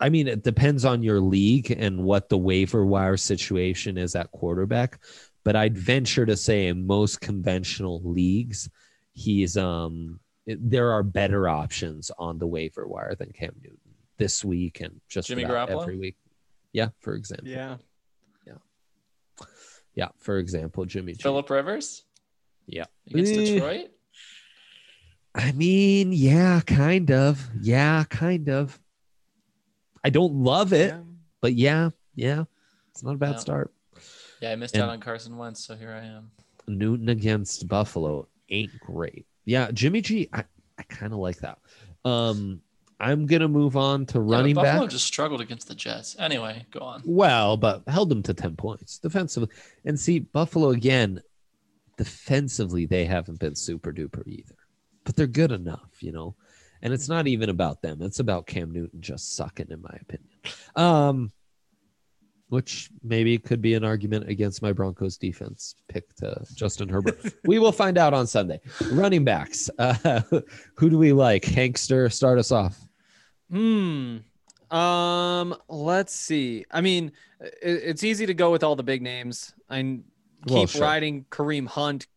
[0.00, 4.32] I mean, it depends on your league and what the waiver wire situation is at
[4.32, 5.00] quarterback.
[5.44, 8.68] But I'd venture to say in most conventional leagues,
[9.16, 13.78] he's um there are better options on the waiver wire than Cam Newton
[14.18, 15.82] this week and just Jimmy about Garoppolo?
[15.82, 16.16] every week.
[16.72, 17.48] Yeah, for example.
[17.48, 17.78] Yeah.
[18.46, 18.52] Yeah,
[19.94, 21.22] Yeah, for example, Jimmy G.
[21.22, 22.04] Philip Rivers
[22.66, 22.84] Yeah.
[23.08, 23.44] against Eh.
[23.54, 23.90] Detroit.
[25.34, 27.50] I mean, yeah, kind of.
[27.60, 28.78] Yeah, kind of.
[30.04, 31.02] I don't love it, Yeah.
[31.40, 32.44] but yeah, yeah.
[32.90, 33.38] It's not a bad Yeah.
[33.38, 33.74] start.
[34.40, 36.30] Yeah, I missed And- out on Carson Wentz, so here I am.
[36.68, 39.26] Newton against Buffalo ain't great.
[39.44, 40.44] Yeah, Jimmy G, I,
[40.78, 41.58] I kind of like that.
[42.04, 42.60] Um,
[42.98, 44.90] I'm gonna move on to Yeah, running Buffalo back.
[44.90, 46.16] just struggled against the Jets.
[46.18, 47.02] Anyway, go on.
[47.04, 49.50] Well, but held them to 10 points defensively.
[49.84, 51.20] And see, Buffalo again,
[51.96, 54.54] defensively, they haven't been super duper either.
[55.04, 56.34] But they're good enough, you know.
[56.82, 58.02] And it's not even about them.
[58.02, 60.28] It's about Cam Newton just sucking, in my opinion.
[60.74, 61.32] Um,
[62.48, 67.18] which maybe could be an argument against my Broncos defense pick to Justin Herbert.
[67.44, 68.60] we will find out on Sunday.
[68.92, 69.68] Running backs.
[69.78, 70.20] Uh,
[70.76, 71.42] who do we like?
[71.42, 72.78] Hankster, start us off.
[73.50, 74.18] Hmm.
[74.70, 75.54] Um.
[75.68, 76.64] Let's see.
[76.70, 79.54] I mean, it, it's easy to go with all the big names.
[79.70, 80.04] I keep
[80.48, 80.82] Well, sure.
[80.82, 82.08] riding Kareem Hunt.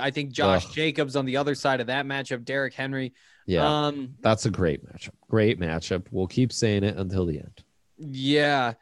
[0.00, 0.72] I think Josh Ugh.
[0.72, 2.44] Jacobs on the other side of that matchup.
[2.44, 3.12] Derrick Henry.
[3.46, 4.14] Yeah, Um.
[4.20, 5.10] that's a great matchup.
[5.28, 6.06] Great matchup.
[6.10, 7.62] We'll keep saying it until the end.
[7.98, 8.72] Yeah.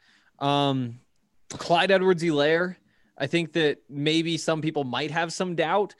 [0.43, 0.99] Um.
[1.49, 2.75] Clyde Edwards-Helaire.
[3.17, 5.93] I think that maybe some people might have some doubt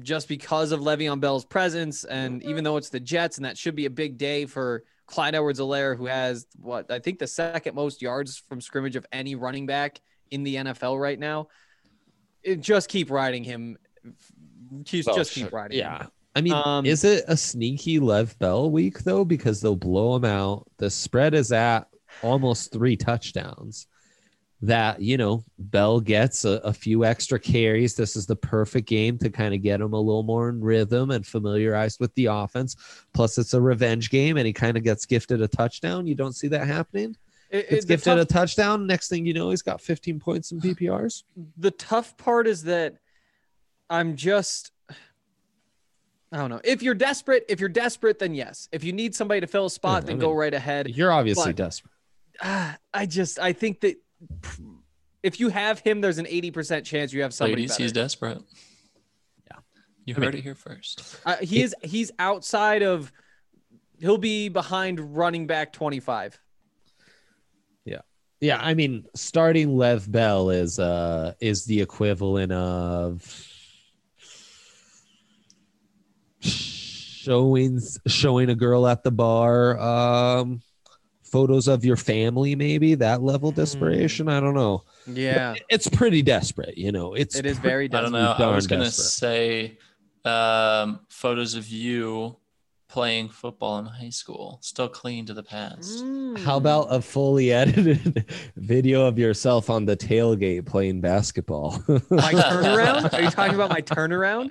[0.00, 3.74] just because of Le'Veon Bell's presence, and even though it's the Jets, and that should
[3.74, 8.02] be a big day for Clyde Edwards-Helaire, who has what I think the second most
[8.02, 11.48] yards from scrimmage of any running back in the NFL right now.
[12.42, 13.78] It, just keep riding him.
[14.82, 15.78] Just, Oh, just keep riding.
[15.78, 16.02] Yeah.
[16.02, 16.10] him.
[16.36, 19.24] I mean, Um, is it a sneaky Lev Bell week though?
[19.24, 20.66] Because they'll blow him out.
[20.76, 21.88] The spread is at
[22.22, 23.86] almost three touchdowns.
[24.62, 27.94] That you know, Bell gets a, a few extra carries.
[27.94, 31.12] This is the perfect game to kind of get him a little more in rhythm
[31.12, 32.74] and familiarized with the offense.
[33.14, 36.08] Plus, it's a revenge game, and he kind of gets gifted a touchdown.
[36.08, 37.16] You don't see that happening.
[37.50, 38.84] It- It's it- gifted tough- a touchdown.
[38.88, 41.22] Next thing you know, he's got 15 points in PPRs.
[41.56, 42.96] the tough part is that
[43.88, 44.72] I'm just
[46.32, 46.60] I don't know.
[46.64, 48.68] If you're desperate, if you're desperate, then yes.
[48.72, 50.88] If you need somebody to fill a spot, I then mean, go right ahead.
[50.88, 51.92] You're obviously But- desperate.
[52.40, 53.96] Ah, I just I think that
[55.22, 57.82] if you have him, there's an 80% chance you have somebody Ladies, better.
[57.82, 58.38] he's desperate.
[59.50, 59.56] Yeah.
[60.04, 61.16] You I mean- heard it here first.
[61.26, 63.10] Uh, he is he's outside of
[63.98, 66.38] he'll be behind running back 25.
[67.84, 67.98] Yeah,
[68.40, 68.58] Yeah.
[68.62, 73.24] I mean, starting Lev Bell is uh is the equivalent of
[76.40, 80.60] showing showing a girl at the bar um
[81.30, 85.54] photos of your family maybe that level of desperation i don't know Yeah.
[85.68, 88.34] it's pretty desperate you know it's It is pre- very I don't know.
[88.38, 89.04] I was gonna desperate.
[89.04, 89.78] say
[90.24, 92.36] um, photos of you
[92.88, 96.02] playing football in high school, still clinging to the past.
[96.38, 98.24] how about a fully edited
[98.56, 103.12] video of yourself on the tailgate playing basketball my turnaround?
[103.12, 104.50] Are you talking about my turnaround?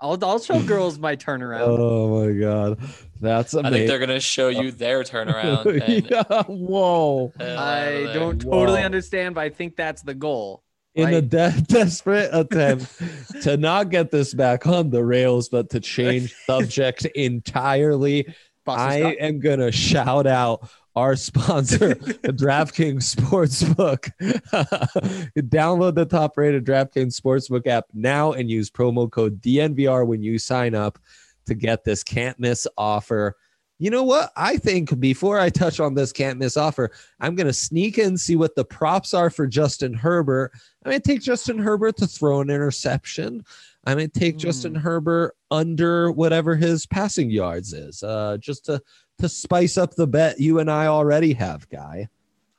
[0.00, 1.78] I'll I'll show girls my turnaround.
[1.78, 2.78] oh my god
[3.20, 3.66] that's amazing.
[3.66, 5.64] I think they're gonna show you their turnaround.
[5.86, 8.84] And yeah, whoa hell I don't totally Whoa.
[8.84, 10.62] understand, but I think that's the goal.
[10.94, 13.00] in a de- desperate attempt
[13.42, 18.34] to not get this back on the rails, but to change subject entirely.
[18.64, 19.14] Boston I Scott.
[19.20, 24.10] am gonna shout out our sponsor, the DraftKings Sportsbook.
[25.48, 30.74] Download the top-rated DraftKings Sportsbook app now and use promo code DNVR when you sign
[30.74, 30.98] up
[31.46, 33.36] to get this can't miss offer.
[33.78, 34.30] You know what?
[34.36, 38.36] I think before I touch on this can't miss offer, I'm gonna sneak in see
[38.36, 40.52] what the props are for Justin Herbert.
[40.84, 43.44] I'm gonna take Justin Herbert to throw an interception.
[43.84, 48.80] I'm gonna take Justin Herbert under whatever his passing yards is, uh, just to
[49.18, 52.08] to spice up the bet you and I already have, guy.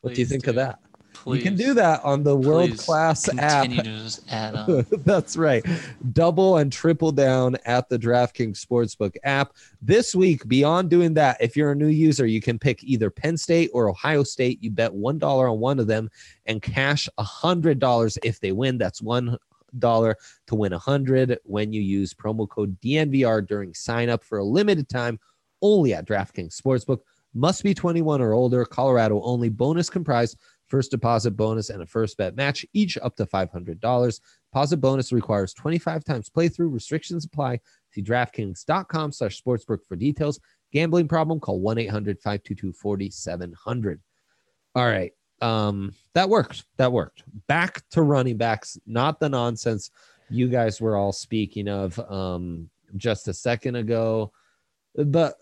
[0.02, 0.52] What do you think do.
[0.52, 0.80] of that?
[1.16, 1.38] Please.
[1.38, 3.68] You can do that on the world class app.
[3.68, 4.86] To just add up.
[5.06, 5.66] That's right.
[6.14, 9.54] Double and triple down at the DraftKings Sportsbook app.
[9.82, 13.38] This week, beyond doing that, if you're a new user, you can pick either Penn
[13.38, 14.62] State or Ohio State.
[14.62, 16.12] You bet $1 on one of them
[16.46, 18.78] and cash $100 if they win.
[18.78, 19.38] That's $1
[19.80, 24.90] to win 100 when you use promo code DNVR during sign up for a limited
[24.90, 25.20] time
[25.62, 27.00] only at DraftKings Sportsbook.
[27.34, 28.66] Must be 21 or older.
[28.66, 29.50] Colorado only.
[29.50, 30.38] Bonus comprised
[30.68, 34.20] first deposit bonus and a first bet match, each up to $500.
[34.52, 36.74] Deposit bonus requires 25 times playthrough.
[36.74, 37.60] Restrictions apply.
[37.92, 40.40] See DraftKings.com slash sportsbook for details.
[40.72, 44.00] Gambling problem, call 1-800-522-4700.
[44.76, 45.12] All right.
[45.42, 46.66] Um, that worked.
[46.78, 47.24] That worked.
[47.48, 49.92] Back to running backs, not the nonsense
[50.30, 54.32] you guys were all speaking of um just a second ago.
[54.98, 55.36] But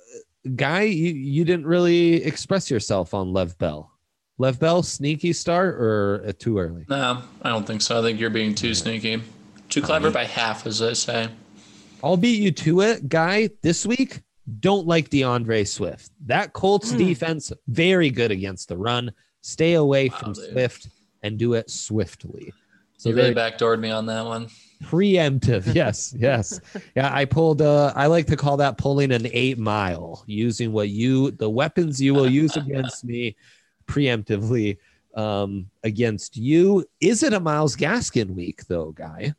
[0.56, 3.92] guy, you, you didn't really express yourself on Lev Bell.
[4.38, 6.86] Lev Bell, sneaky start or uh, too early?
[6.90, 8.00] No, I don't think so.
[8.00, 9.22] I think you're being too sneaky.
[9.70, 11.30] Too clever by half, as I say.
[12.04, 13.50] I'll beat you to it, guy.
[13.62, 14.22] This week,
[14.60, 16.12] don't like D'Andre Swift.
[16.26, 19.12] That Colts defense, very good against the run.
[19.42, 20.52] Stay away from dude.
[20.52, 20.88] Swift
[21.22, 22.54] and do it swiftly.
[22.98, 24.48] So you really backdoored me on that one.
[24.84, 25.74] Preemptive.
[25.76, 26.60] Yes, yes.
[26.96, 30.90] Yeah, I pulled uh I like to call that pulling an eight mile, using what
[30.90, 33.36] you the weapons you will use against me
[33.88, 34.78] preemptively
[35.16, 36.86] um against you.
[37.00, 39.34] Is it a Myles Gaskin week though, guy?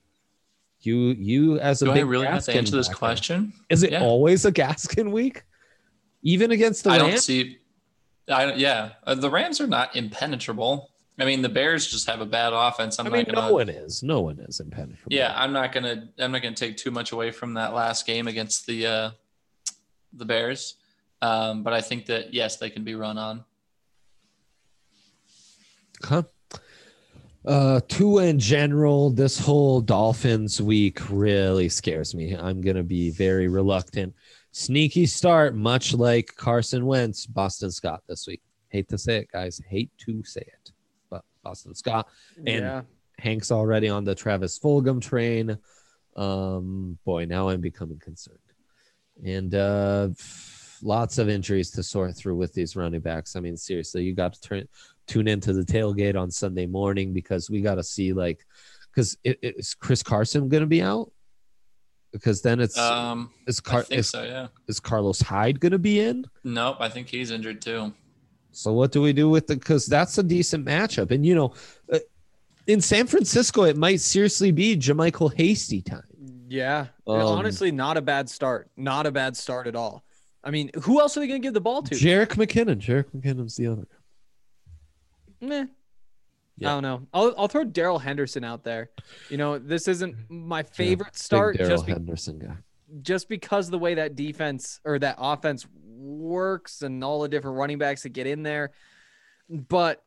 [0.80, 2.98] You you as a Do I big really have to answer this backer.
[2.98, 3.52] question?
[3.70, 4.02] Is it Yeah.
[4.02, 5.44] always a Gaskin week?
[6.22, 7.58] Even against the I don't see.
[8.28, 10.90] I yeah, uh, the Rams are not impenetrable.
[11.18, 12.98] I mean, the Bears just have a bad offense.
[12.98, 13.48] I'm I not mean, gonna.
[13.48, 14.02] no one is.
[14.02, 15.12] No one is impenetrable.
[15.12, 16.08] Yeah, I'm not gonna.
[16.18, 19.10] I'm not gonna take too much away from that last game against the uh,
[20.12, 20.76] the Bears.
[21.22, 23.44] Um, but I think that yes, they can be run on.
[26.02, 26.24] Huh?
[27.46, 32.34] Uh, Tua in general, this whole Dolphins week really scares me.
[32.34, 34.14] I'm gonna be very reluctant.
[34.50, 38.40] Sneaky start, much like Carson Wentz, Boston Scott this week.
[38.68, 39.60] Hate to say it, guys.
[39.68, 40.72] Hate to say it,
[41.44, 42.82] Boston Scott and yeah.
[43.18, 45.56] Hank's already on the Travis Fulgham train.
[46.16, 48.38] Um, boy, now I'm becoming concerned.
[49.24, 50.08] And uh,
[50.82, 53.36] lots of injuries to sort through with these running backs.
[53.36, 54.68] I mean, seriously, you got to turn
[55.06, 58.44] tune into the tailgate on Sunday morning because we got to see like,
[58.90, 61.12] because it, is Chris Carson going to be out?
[62.12, 64.22] Because then it's Um, is, I Car- think is, so.
[64.22, 64.46] Yeah.
[64.68, 66.24] is Carlos Hyde going to be in?
[66.42, 66.76] Nope.
[66.80, 67.92] I think he's injured too.
[68.56, 69.58] So what do we do with it?
[69.60, 71.54] Because that's a decent matchup, and you know,
[71.92, 71.98] uh,
[72.66, 76.04] in San Francisco, it might seriously be JaMycal Hasty time.
[76.48, 76.86] Yeah.
[77.06, 78.70] Um, Honestly, not a bad start.
[78.76, 80.04] Not a bad start at all.
[80.42, 81.94] I mean, who else are they going to give the ball to?
[81.94, 82.76] Jerick McKinnon.
[82.76, 83.86] Jerick McKinnon's the other.
[85.40, 85.66] Meh.
[86.56, 86.70] Yeah.
[86.70, 87.06] I don't know.
[87.12, 88.90] I'll, I'll throw Darrell Henderson out there.
[89.28, 92.56] You know, this isn't my favorite Big start Darrell be- Henderson guy.
[93.02, 95.66] just because the way that defense or that offense
[96.04, 98.72] works and all the different running backs that get in there.
[99.48, 100.04] But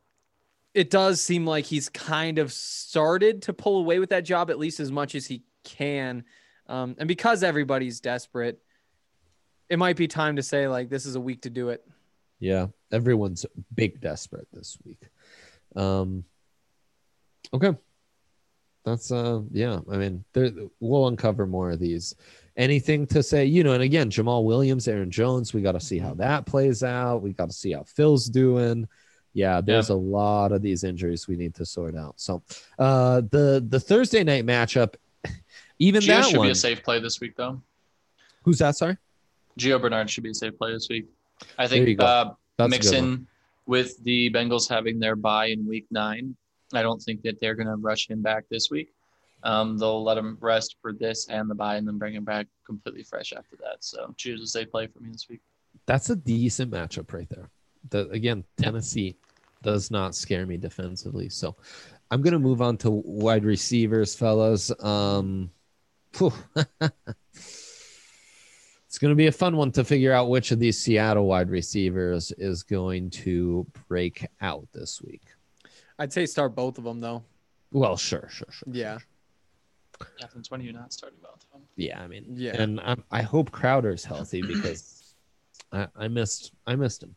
[0.74, 4.58] it does seem like he's kind of started to pull away with that job at
[4.58, 6.24] least as much as he can.
[6.68, 8.60] Um, and because everybody's desperate,
[9.68, 11.86] it might be time to say like this is a week to do it.
[12.40, 13.44] Yeah, everyone's
[13.74, 15.02] big desperate this week.
[15.74, 16.24] Um,
[17.52, 17.76] okay,
[18.84, 19.80] that's uh, yeah.
[19.90, 22.14] I mean, there, we'll uncover more of these.
[22.58, 23.72] Anything to say, you know?
[23.72, 25.54] And again, Jamaal Williams, Aaron Jones.
[25.54, 27.22] We got to see how that plays out.
[27.22, 28.88] We got to see how Phil's doing.
[29.32, 32.14] Yeah, there's a lot of these injuries we need to sort out.
[32.18, 32.42] So,
[32.78, 34.94] uh, the the Thursday night matchup,
[35.78, 36.48] even Gio that should one.
[36.48, 37.62] be a safe play this week, though.
[38.42, 38.76] Who's that?
[38.76, 38.96] Sorry.
[39.58, 41.06] Gio Bernard should be a safe play this week.
[41.56, 43.10] I think uh, That's a good one.
[43.10, 43.26] Mixon
[43.66, 46.34] with the Bengals having their bye in week nine.
[46.72, 48.92] I don't think that they're going to rush him back this week.
[49.42, 52.46] Um, they'll let him rest for this and the bye, and then bring him back
[52.66, 53.76] completely fresh after that.
[53.80, 55.40] So choose a safe play for me this week.
[55.86, 57.50] That's a decent matchup right there.
[57.90, 59.16] The again, Tennessee
[59.62, 61.28] does not scare me defensively.
[61.28, 61.56] So
[62.10, 64.72] I'm gonna move on to wide receivers, fellas.
[64.82, 65.50] Um
[66.20, 66.58] it's
[68.86, 71.50] It's going to be a fun one to figure out which of these Seattle wide
[71.50, 75.22] receivers is going to break out this week.
[75.98, 77.22] I'd say start both of them though.
[77.70, 78.72] Well, sure, sure, sure.
[78.72, 78.94] Yeah.
[78.94, 78.98] Yeah,
[80.32, 81.44] since when are you not starting both?
[81.76, 82.60] Yeah, I mean, Yeah.
[82.60, 85.14] and I, I hope Crowder's healthy because
[85.72, 87.14] I, I missed I missed him.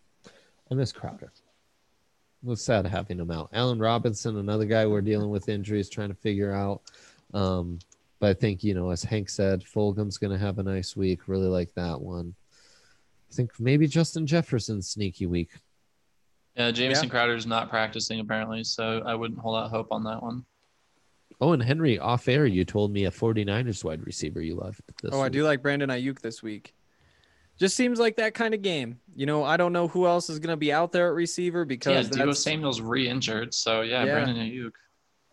[0.71, 1.31] I miss Crowder.
[2.43, 3.49] It was sad having him out.
[3.53, 6.81] Allen Robinson, another guy we're dealing with injuries, trying to figure out.
[7.33, 7.77] Um,
[8.19, 11.27] but I think you know, as Hank said, Fulgham's going to have a nice week.
[11.27, 12.33] Really like that one.
[13.31, 15.51] I think maybe Justin Jefferson's sneaky week.
[16.57, 17.11] Yeah, Jamison Yeah.
[17.11, 20.43] Crowder's not practicing apparently, so I wouldn't hold out hope on that one.
[21.39, 24.81] Oh, and Henry, off air, you told me a 49ers wide receiver you loved.
[25.01, 26.73] This Oh, I do like Brandon Aiyuk this week.
[27.57, 28.99] Just seems like that kind of game.
[29.15, 31.59] You know, I don't know who else is going to be out there at receiver
[31.59, 34.13] Yeah, because Deebo Samuel's re-injured, so yeah, Yeah.
[34.13, 34.71] Brandon Aiyuk.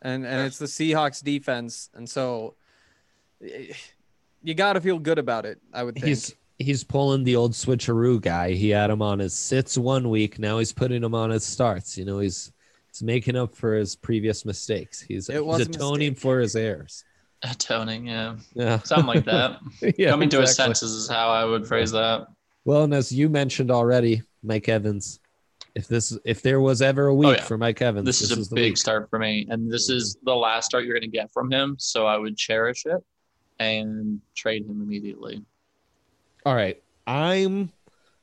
[0.02, 2.54] and and it's the Seahawks defense, and so
[4.42, 5.60] you got to feel good about it.
[5.72, 6.06] I would think.
[6.06, 8.52] He's he's pulling the old switcheroo guy.
[8.52, 10.38] He had him on his sits one week.
[10.38, 11.96] Now he's putting him on his starts.
[11.96, 12.52] You know, he's
[12.98, 15.00] he's making up for his previous mistakes.
[15.00, 17.04] He's, It was he's atoning for his errors.
[17.42, 19.60] Atoning, yeah, Yeah, something like that.
[19.98, 22.26] yeah, Coming to his senses is how I would phrase that.
[22.64, 25.20] Well, and as you mentioned already, Mike Evans.
[25.74, 27.42] If this if there was ever a oh, week Oh, yeah.
[27.44, 28.76] for Mike Evans, This, is a the big week.
[28.76, 31.76] start for me, and this is the last start you're going to get from him.
[31.78, 33.00] So I would cherish it
[33.60, 35.44] and trade him immediately.
[36.44, 36.82] All right.
[37.06, 37.70] I'm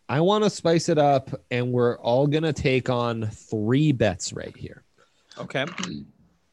[0.08, 4.34] I want to spice it up and we're all going to take on three bets
[4.34, 4.84] right here.
[5.38, 5.66] okay.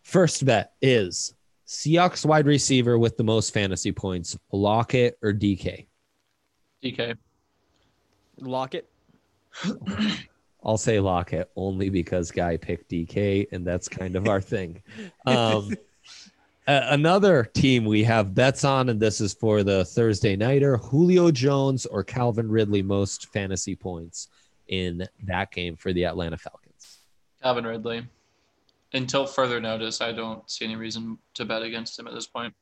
[0.03, 1.35] First bet is
[1.67, 5.87] Seahawks wide receiver with the most fantasy points, Lockett or DK.
[6.83, 7.17] DK.
[8.39, 8.89] Lockett.
[10.65, 14.83] I'll say Lockett only because guy picked DK and that's kind of our thing.
[15.27, 15.73] Um,
[16.67, 21.31] a- another team we have bets on, and this is for the Thursday nighter Julio
[21.31, 24.29] Jones or Calvin Ridley most fantasy points
[24.69, 26.99] in that game for the Atlanta Falcons.
[27.43, 28.07] Calvin Ridley.
[28.95, 32.55] Until further notice, I don't see any reason to bet against him at this point.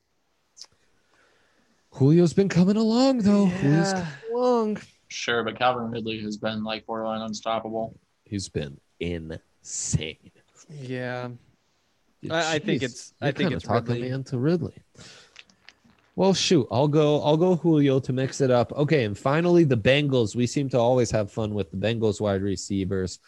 [1.97, 3.47] Julio's been coming along though.
[3.49, 4.07] Julio's Yeah.
[4.23, 4.77] coming along.
[5.09, 7.99] Sure, but Calvin Ridley has been like borderline unstoppable.
[8.23, 10.31] He's been insane.
[10.69, 11.29] Yeah.
[12.29, 14.01] I- I think it's- I you're think kinda it's talking Ridley.
[14.09, 14.75] me into Ridley.
[16.15, 17.21] Well, shoot, I'll go.
[17.23, 18.71] I'll go Julio to mix it up.
[18.73, 20.35] Okay, and finally the Bengals.
[20.35, 23.19] We seem to always have fun with the Bengals wide receivers.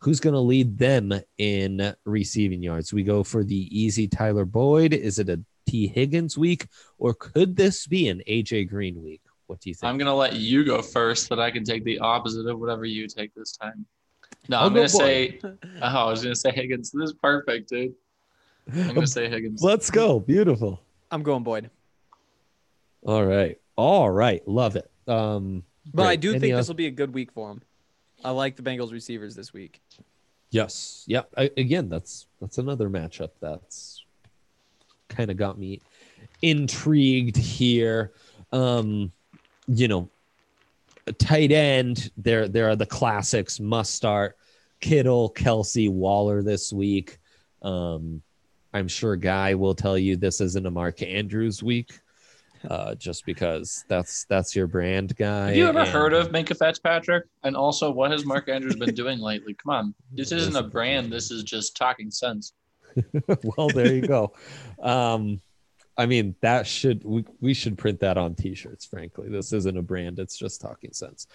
[0.00, 2.92] Who's going to lead them in receiving yards?
[2.92, 4.92] We go for the easy Tyler Boyd.
[4.92, 6.66] Is it a Tee Higgins week,
[6.98, 9.22] or could this be an AJ Green week?
[9.46, 9.88] What do you think?
[9.88, 13.06] I'm gonna let you go first, but I can take the opposite of whatever you
[13.06, 13.86] take this time.
[14.48, 15.38] No, I'll I'm gonna say.
[15.44, 16.90] Oh, I was gonna say Higgins.
[16.90, 17.94] This is perfect, dude.
[18.70, 19.62] I'm gonna say Higgins.
[19.62, 20.20] Let's go.
[20.20, 20.80] Beautiful.
[21.10, 21.70] I'm going Boyd.
[23.02, 23.58] All right.
[23.76, 24.46] All right.
[24.46, 24.90] Love it.
[25.08, 27.60] Um, But I do Any think oth- this will be a good week for him.
[28.24, 29.80] I like the Bengals receivers this week.
[30.50, 31.04] Yes.
[31.08, 31.22] Yeah.
[31.36, 34.04] I, again, that's that's another matchup that's
[35.08, 35.80] kind of got me
[36.42, 38.12] intrigued here.
[38.52, 39.10] Um,
[39.66, 40.08] you know,
[41.06, 42.10] a tight end.
[42.16, 43.58] There, there are the classics.
[43.58, 44.36] Must start.
[44.80, 47.18] Kittle, Kelce, Waller this week.
[47.62, 48.22] Um,
[48.72, 51.92] I'm sure Guy will tell you this isn't a Mark Andrews week,
[52.68, 55.48] uh, just because that's that's your brand guy.
[55.48, 57.24] Have you ever and- heard of Minkah Fitzpatrick?
[57.42, 59.54] And also, what has Mark Andrews been doing lately?
[59.54, 61.12] Come on, this isn't a brand.
[61.12, 62.52] This is just talking sense.
[63.56, 64.32] well, there you go.
[64.80, 65.40] Um,
[65.96, 69.28] I mean, that should we, we should print that on t-shirts, frankly.
[69.28, 71.26] This isn't a brand, it's just talking sense.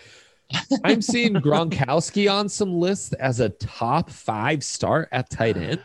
[0.84, 5.84] I'm seeing Gronkowski on some lists as a top five start at tight end.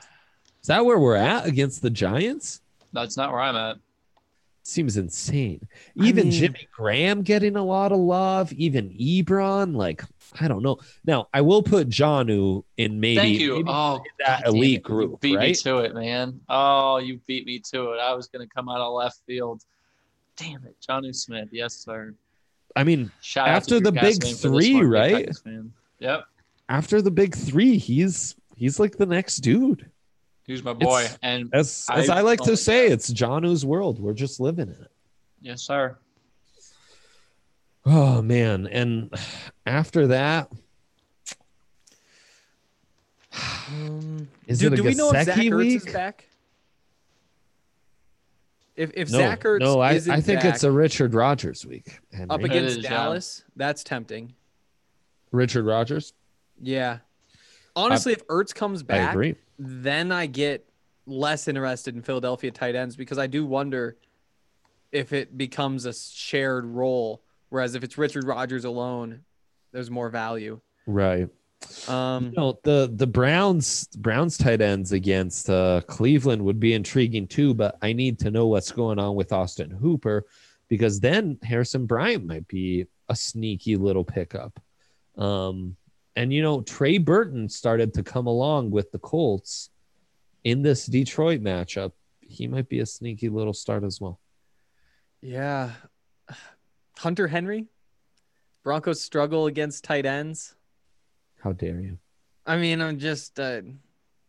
[0.62, 2.60] Is that where we're at against the Giants?
[2.92, 3.78] No, that's not where I'm at.
[4.64, 5.66] Seems insane.
[5.96, 9.74] Even mean- Jimmy Graham getting a lot of love, even Ebron.
[9.74, 10.04] Like,
[10.40, 10.78] I don't know.
[11.04, 13.56] Now, I will put Jonnu in maybe, Thank you.
[13.56, 14.82] maybe oh, that God elite it.
[14.84, 16.40] group, You beat me to it, man.
[16.48, 17.98] Oh, you beat me to it.
[17.98, 19.62] I was gonna come out of left field.
[20.36, 21.48] Damn it, Jonnu Smith.
[21.50, 22.14] Yes, sir.
[22.76, 25.64] I mean, Shout After the big Gassman for the three, smart Big right?
[25.98, 26.24] Yep.
[26.68, 29.90] after the big three, he's he's like the next dude.
[30.46, 31.02] He's my boy.
[31.02, 32.92] It's- and As as I- I, like oh to say, God.
[32.94, 33.98] it's Jonnu's world.
[34.00, 34.90] We're just living in it.
[35.40, 35.96] yes, sir.
[37.86, 38.66] Oh man.
[38.66, 39.12] And
[39.66, 40.50] after that,
[43.68, 45.86] Um, is do, it a do we know if Zach Ertz week?
[45.86, 46.28] is back?
[48.76, 51.64] If if no, Zach Ertz no, I, isn't I think back it's a Richard Rodgers
[51.64, 51.98] week.
[52.12, 52.28] Henry.
[52.30, 52.90] up against is, yeah.
[52.90, 54.34] Dallas, that's tempting.
[55.30, 56.12] Richard Rodgers.
[56.60, 56.98] Yeah.
[57.74, 59.34] Honestly, if Ertz comes I back, agree.
[59.58, 60.68] Then I get
[61.06, 63.96] less interested in Philadelphia tight ends because I do wonder
[64.92, 67.22] if it becomes a shared role
[67.52, 69.24] Whereas if it's Richard Rodgers alone,
[69.72, 70.58] there's more value.
[70.86, 71.28] Right.
[71.86, 77.26] Um, You know, the the Browns Browns tight ends against uh, Cleveland would be intriguing
[77.26, 80.24] too, but I need to know what's going on with Austin Hooper
[80.68, 84.58] because then Harrison Bryant might be a sneaky little pickup.
[85.18, 85.76] Um,
[86.16, 89.70] and you know, Trey Burton started to come along with the Colts
[90.44, 91.92] in this Detroit matchup.
[92.20, 94.18] He might be a sneaky little start as well.
[95.20, 95.70] yeah.
[96.98, 97.66] Hunter Henry,
[98.62, 100.54] Broncos struggle against tight ends.
[101.42, 101.98] How dare you?
[102.46, 103.62] I mean, I'm just uh,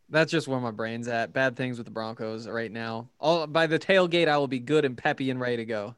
[0.09, 1.33] that's just where my brain's at.
[1.33, 3.09] Bad things with the Broncos right now.
[3.19, 5.95] All by the tailgate, I will be good and peppy and ready to go.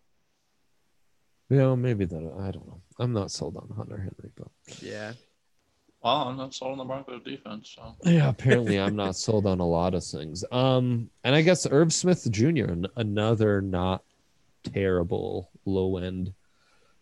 [1.50, 2.34] Yeah, maybe that.
[2.40, 2.82] I don't know.
[3.00, 4.48] I'm not sold on Hunter Henry, but
[4.82, 5.14] Yeah.
[6.06, 7.76] Well, I'm not sold on the Broncos defense.
[7.76, 10.46] So Yeah, apparently I'm not sold on a lot of things.
[10.52, 12.66] Um, and I guess Irv Smith Jr.
[12.66, 14.04] an- another not
[14.62, 16.32] terrible low end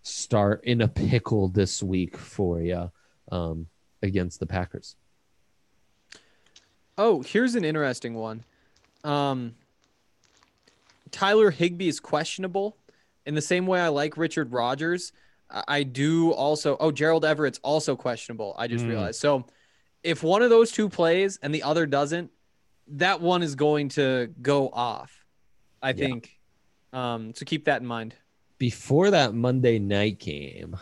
[0.03, 2.89] start in a pickle this week for you
[3.29, 3.67] um,
[4.01, 4.95] against the Packers.
[6.97, 8.45] Oh, here's an interesting one.
[9.03, 9.55] Um,
[11.11, 12.77] Tyler Higbee is questionable.
[13.25, 15.11] In the same way I like Richard Rodgers,
[15.67, 16.77] I do also.
[16.79, 18.55] Oh, Gerald Everett's also questionable.
[18.57, 18.89] I just Mm.
[18.89, 19.19] realized.
[19.19, 19.45] So,
[20.03, 22.31] if one of those two plays and the other doesn't,
[22.87, 25.25] that one is going to go off.
[25.81, 25.95] I Yeah.
[25.95, 26.39] think.
[26.91, 28.15] Um, so keep that in mind.
[28.57, 30.75] Before that Monday night game,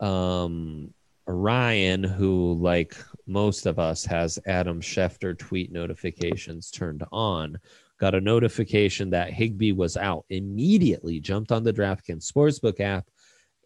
[0.00, 0.92] um,
[1.26, 7.58] Ryan, who like most of us has Adam Schefter tweet notifications turned on,
[7.98, 10.24] got a notification that Higbee was out.
[10.30, 13.08] Immediately jumped on the DraftKings Sportsbook app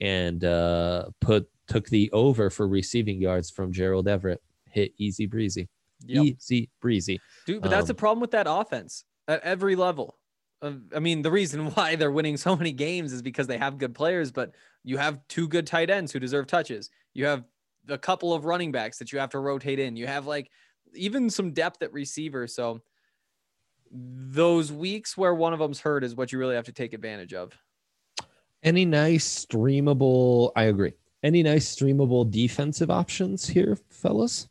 [0.00, 4.42] and uh, put took the over for receiving yards from Gerald Everett.
[4.66, 5.68] Hit easy breezy,
[6.06, 6.24] Yep.
[6.24, 7.20] easy breezy.
[7.46, 10.16] Dude, but that's the Um, problem with that offense at every level.
[10.62, 13.94] I mean, the reason why they're winning so many games is because they have good
[13.94, 16.90] players, but you have two good tight ends who deserve touches.
[17.14, 17.44] You have
[17.88, 19.96] a couple of running backs that you have to rotate in.
[19.96, 20.50] You have like
[20.94, 22.46] even some depth at receiver.
[22.46, 22.80] So
[23.90, 27.34] those weeks where one of them's hurt is what you really have to take advantage
[27.34, 27.52] of.
[28.62, 30.52] Any nice streamable?
[30.54, 30.92] I agree.
[31.22, 34.48] Any nice streamable defensive options here, fellas?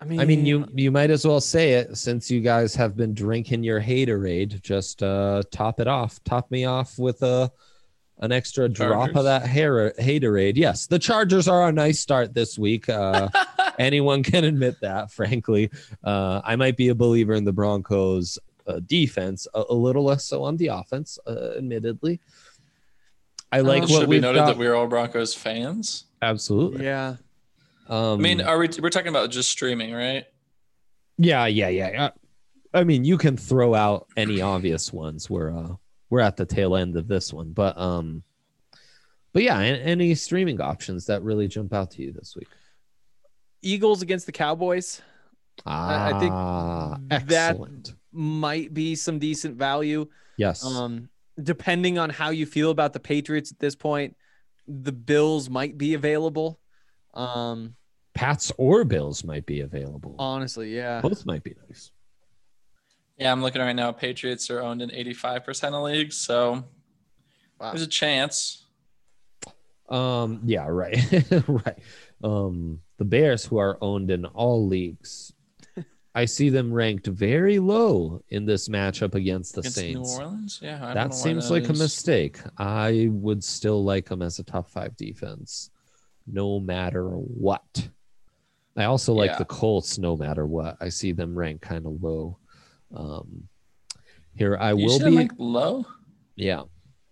[0.00, 2.96] I mean, I mean, you you might as well say it since you guys have
[2.96, 4.60] been drinking your haterade.
[4.60, 6.22] Just uh, top it off.
[6.24, 7.52] Top me off with a
[8.18, 10.56] an extra drop of that hair haterade.
[10.56, 12.88] Yes, the Chargers are a nice start this week.
[12.88, 13.28] Uh,
[13.78, 15.12] anyone can admit that.
[15.12, 15.70] Frankly,
[16.02, 20.24] uh, I might be a believer in the Broncos uh, defense, a, a little less
[20.24, 22.20] so on the offense, uh, admittedly.
[23.50, 24.46] I like Uh, should what we we've noted got.
[24.46, 26.04] that we're all Broncos fans.
[26.22, 26.84] Absolutely.
[26.84, 27.16] yeah.
[27.88, 28.68] Um, I mean, are we?
[28.80, 30.24] We're talking about just streaming, right?
[31.18, 31.90] Yeah, yeah, yeah.
[31.90, 32.10] yeah.
[32.72, 35.28] I mean, you can throw out any obvious ones.
[35.28, 35.74] We're uh,
[36.08, 38.22] we're at the tail end of this one, but um,
[39.34, 42.48] but yeah, a- any streaming options that really jump out to you this week?
[43.60, 45.02] Eagles against the Cowboys
[45.66, 47.94] I- I think Ah, that- excellent.
[48.12, 50.06] Might be some decent value.
[50.36, 50.64] Yes.
[50.64, 51.08] Um,
[51.42, 54.16] depending on how you feel about the Patriots at this point,
[54.68, 56.58] the Bills might be available.
[57.14, 57.74] Um,
[58.14, 60.14] Pats or Bills might be available.
[60.18, 61.00] honestly, yeah.
[61.00, 61.90] Both might be nice.
[63.18, 63.92] Yeah, I'm looking right now.
[63.92, 66.64] Patriots are owned in 85% of leagues, so
[67.60, 67.70] Wow.
[67.70, 68.66] there's a chance.
[69.88, 70.96] Um, yeah, right,
[71.48, 71.78] right.
[72.24, 75.31] Um, the Bears, who are owned in all leagues,
[76.14, 80.18] I see them ranked very low in this matchup against the Against Saints.
[80.18, 80.74] New Orleans, yeah.
[80.76, 82.38] I don't know that seems that like a mistake.
[82.58, 85.70] I would still like them as a top five defense,
[86.26, 87.88] no matter what.
[88.76, 89.38] I also like Yeah.
[89.38, 90.76] the Colts, no matter what.
[90.80, 92.36] I see them ranked kind of low.
[92.94, 93.48] Um,
[94.34, 95.10] here I You will be.
[95.10, 95.86] like low.
[96.36, 96.62] yeah,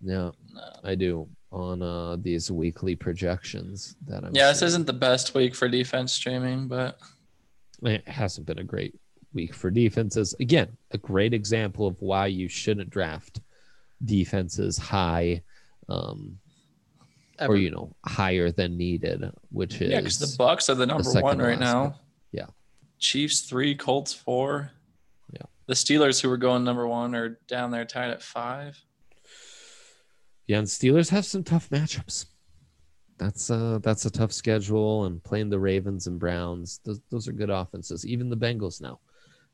[0.03, 0.63] yeah, No.
[0.85, 4.35] I do on uh, these weekly projections that I'm.
[4.35, 6.99] Yeah, this isn't the best week for defense streaming, but
[7.83, 8.95] it hasn't been a great
[9.33, 10.35] week for defenses.
[10.41, 13.41] Again, a great example of why you shouldn't draft
[14.05, 15.43] defenses high,
[15.89, 16.39] um,
[17.39, 17.53] Ever.
[17.53, 21.05] or you know, higher than needed, which is yeah, because the Bucs are the number
[21.05, 21.83] second one right now.
[21.83, 21.95] one.
[22.33, 22.47] Yeah.
[22.99, 24.71] Chiefs three, Colts four.
[25.33, 25.47] Yeah.
[25.67, 28.83] The Steelers, who were going number one, are down there tied at five.
[30.47, 32.27] Yeah, and Steelers have some tough matchups.
[33.21, 37.33] That's uh that's a tough schedule, and playing the Ravens and Browns, those, those are
[37.33, 38.07] good offenses.
[38.07, 38.99] Even the Bengals now,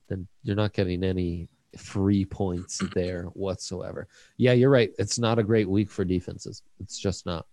[0.09, 4.07] then you're not getting any free points there whatsoever.
[4.37, 4.91] Yeah, you're right.
[5.01, 6.63] It's not a great week for defenses.
[6.79, 7.45] It's just not.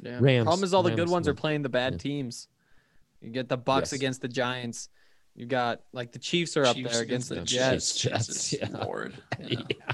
[0.00, 0.18] Yeah.
[0.20, 1.98] Rams- Problem is, all the good Rams ones are playing the bad Yeah.
[1.98, 2.48] teams.
[3.20, 3.92] You get the Bucs Yes.
[3.94, 4.88] against the Giants.
[5.34, 7.96] You got like the Chiefs are up Chiefs there against the Jets.
[7.96, 8.50] Jets.
[8.50, 8.68] Jets, yeah.
[8.84, 9.12] Lord.
[9.40, 9.58] Yeah.
[9.70, 9.92] Yeah.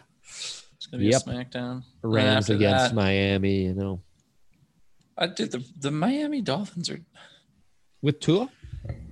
[0.77, 1.23] It's gonna be Yep.
[1.27, 1.83] a SmackDown.
[2.03, 3.65] Rams against that- Miami.
[3.65, 4.01] You know,
[5.19, 7.01] I did the the Miami Dolphins are
[8.01, 8.49] with Tua.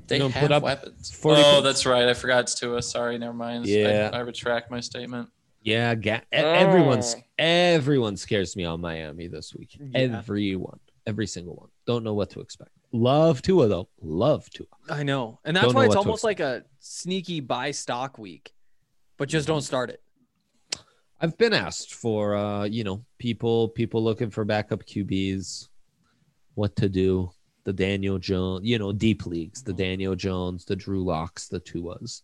[0.07, 1.11] they gonna have put up weapons.
[1.11, 1.65] 40 oh, points?
[1.65, 2.09] that's right.
[2.09, 2.81] I forgot it's Tua.
[2.81, 3.67] Sorry, never mind.
[3.67, 4.11] Yeah.
[4.13, 5.29] I, I retract my statement.
[5.63, 9.77] Yeah, ga- e- everyone's everyone scares me on Miami this week.
[9.81, 10.19] Yeah.
[10.19, 10.79] Everyone,
[11.09, 11.69] every single one.
[11.87, 12.71] Don't know what to expect.
[12.93, 13.89] Love Tua though.
[14.01, 14.67] Love Tua.
[14.89, 18.53] I know, and that's Don't why it's almost like a sneaky buy stock week,
[19.17, 20.01] but just don't start it.
[21.21, 25.69] I've been asked for uh, you know, people people looking for backup QBs,
[26.57, 27.31] what to do.
[27.65, 29.79] The Daniel Jones, you know, deep leagues, the mm-hmm.
[29.79, 32.23] Daniel Jones, the Drew Locks, the Tuas.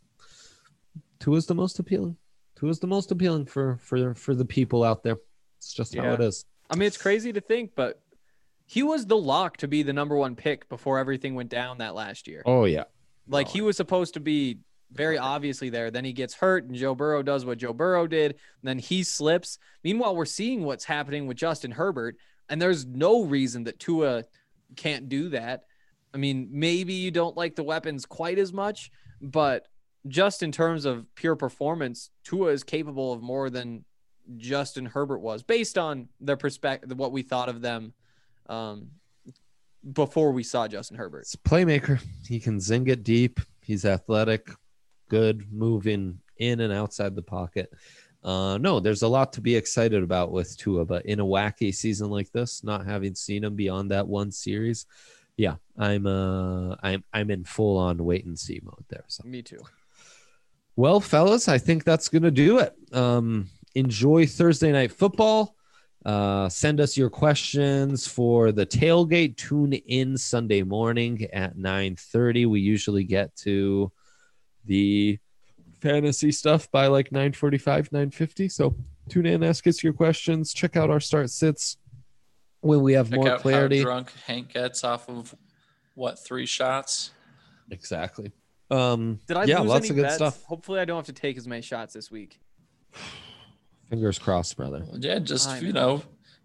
[1.18, 2.16] Tua's the most appealing.
[2.56, 5.16] Tua's the most appealing for for for the people out there.
[5.58, 6.44] It's just how it is.
[6.70, 8.00] I mean, it's crazy to think, but
[8.66, 11.94] he was the lock to be the number one pick before everything went down that
[11.94, 12.42] last year.
[12.46, 12.84] Oh yeah.
[13.28, 14.58] Like oh, he was supposed to be
[14.92, 15.90] very obviously there.
[15.90, 18.36] Then he gets hurt, and Joe Burrow does what Joe Burrow did.
[18.62, 19.58] Then he slips.
[19.84, 22.16] Meanwhile, we're seeing what's happening with Justin Herbert,
[22.48, 24.24] and there's no reason that Tua
[24.76, 25.64] can't do that.
[26.14, 28.90] I mean, maybe you don't like the weapons quite as much,
[29.20, 29.68] but
[30.08, 33.84] just in terms of pure performance, Tua is capable of more than
[34.36, 37.92] Justin Herbert was, based on their perspective, what we thought of them
[38.48, 38.88] um,
[39.92, 41.20] before we saw Justin Herbert.
[41.20, 42.00] It's playmaker.
[42.26, 43.40] He can zing it deep.
[43.60, 44.48] He's athletic,
[45.08, 47.72] good, moving in and outside the pocket.
[48.24, 51.74] Uh, no, there's a lot to be excited about with Tua, but in a wacky
[51.74, 54.86] season like this, not having seen him beyond that one series,
[55.36, 59.04] yeah, I'm uh, I'm I'm in full on wait and see mode there.
[59.08, 59.60] So Me too.
[60.76, 62.74] well, fellas, I think that's going to do it.
[62.92, 65.56] Um, enjoy Thursday night football.
[66.04, 69.36] Uh, send us your questions for the tailgate.
[69.36, 72.46] Tune in Sunday morning at 9:30.
[72.46, 73.90] We usually get to
[74.64, 75.18] the
[75.82, 78.48] fantasy stuff by like 9:45, 9:50.
[78.50, 78.74] So
[79.08, 81.76] tune in, ask us your questions, check out our start sits
[82.60, 83.78] when we have Check more out clarity.
[83.78, 85.34] how drunk Hank gets off of
[85.94, 87.10] what three shots.
[87.70, 88.30] Exactly.
[88.70, 90.14] Um, Did I yeah, lose lots any of good bets?
[90.14, 90.42] stuff.
[90.44, 92.40] Hopefully, I don't have to take as many shots this week.
[93.90, 94.86] Fingers crossed, brother.
[94.94, 95.96] Yeah, just I you know.
[95.96, 96.02] know,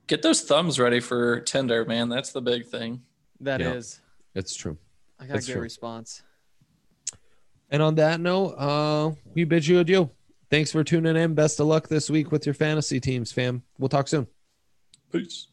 [0.07, 2.09] get those thumbs ready for Tinder, man.
[2.09, 3.01] That's the big thing.
[3.39, 4.01] That is,
[4.33, 4.39] Yeah.
[4.41, 4.77] It's true.
[5.19, 5.61] I gotta That's get true.
[5.61, 6.23] a response.
[7.69, 10.09] And on that note, uh, we bid you adieu.
[10.49, 11.33] Thanks for tuning in.
[11.33, 13.63] Best of luck this week with your fantasy teams, fam.
[13.77, 14.27] We'll talk soon.
[15.11, 15.47] Peace.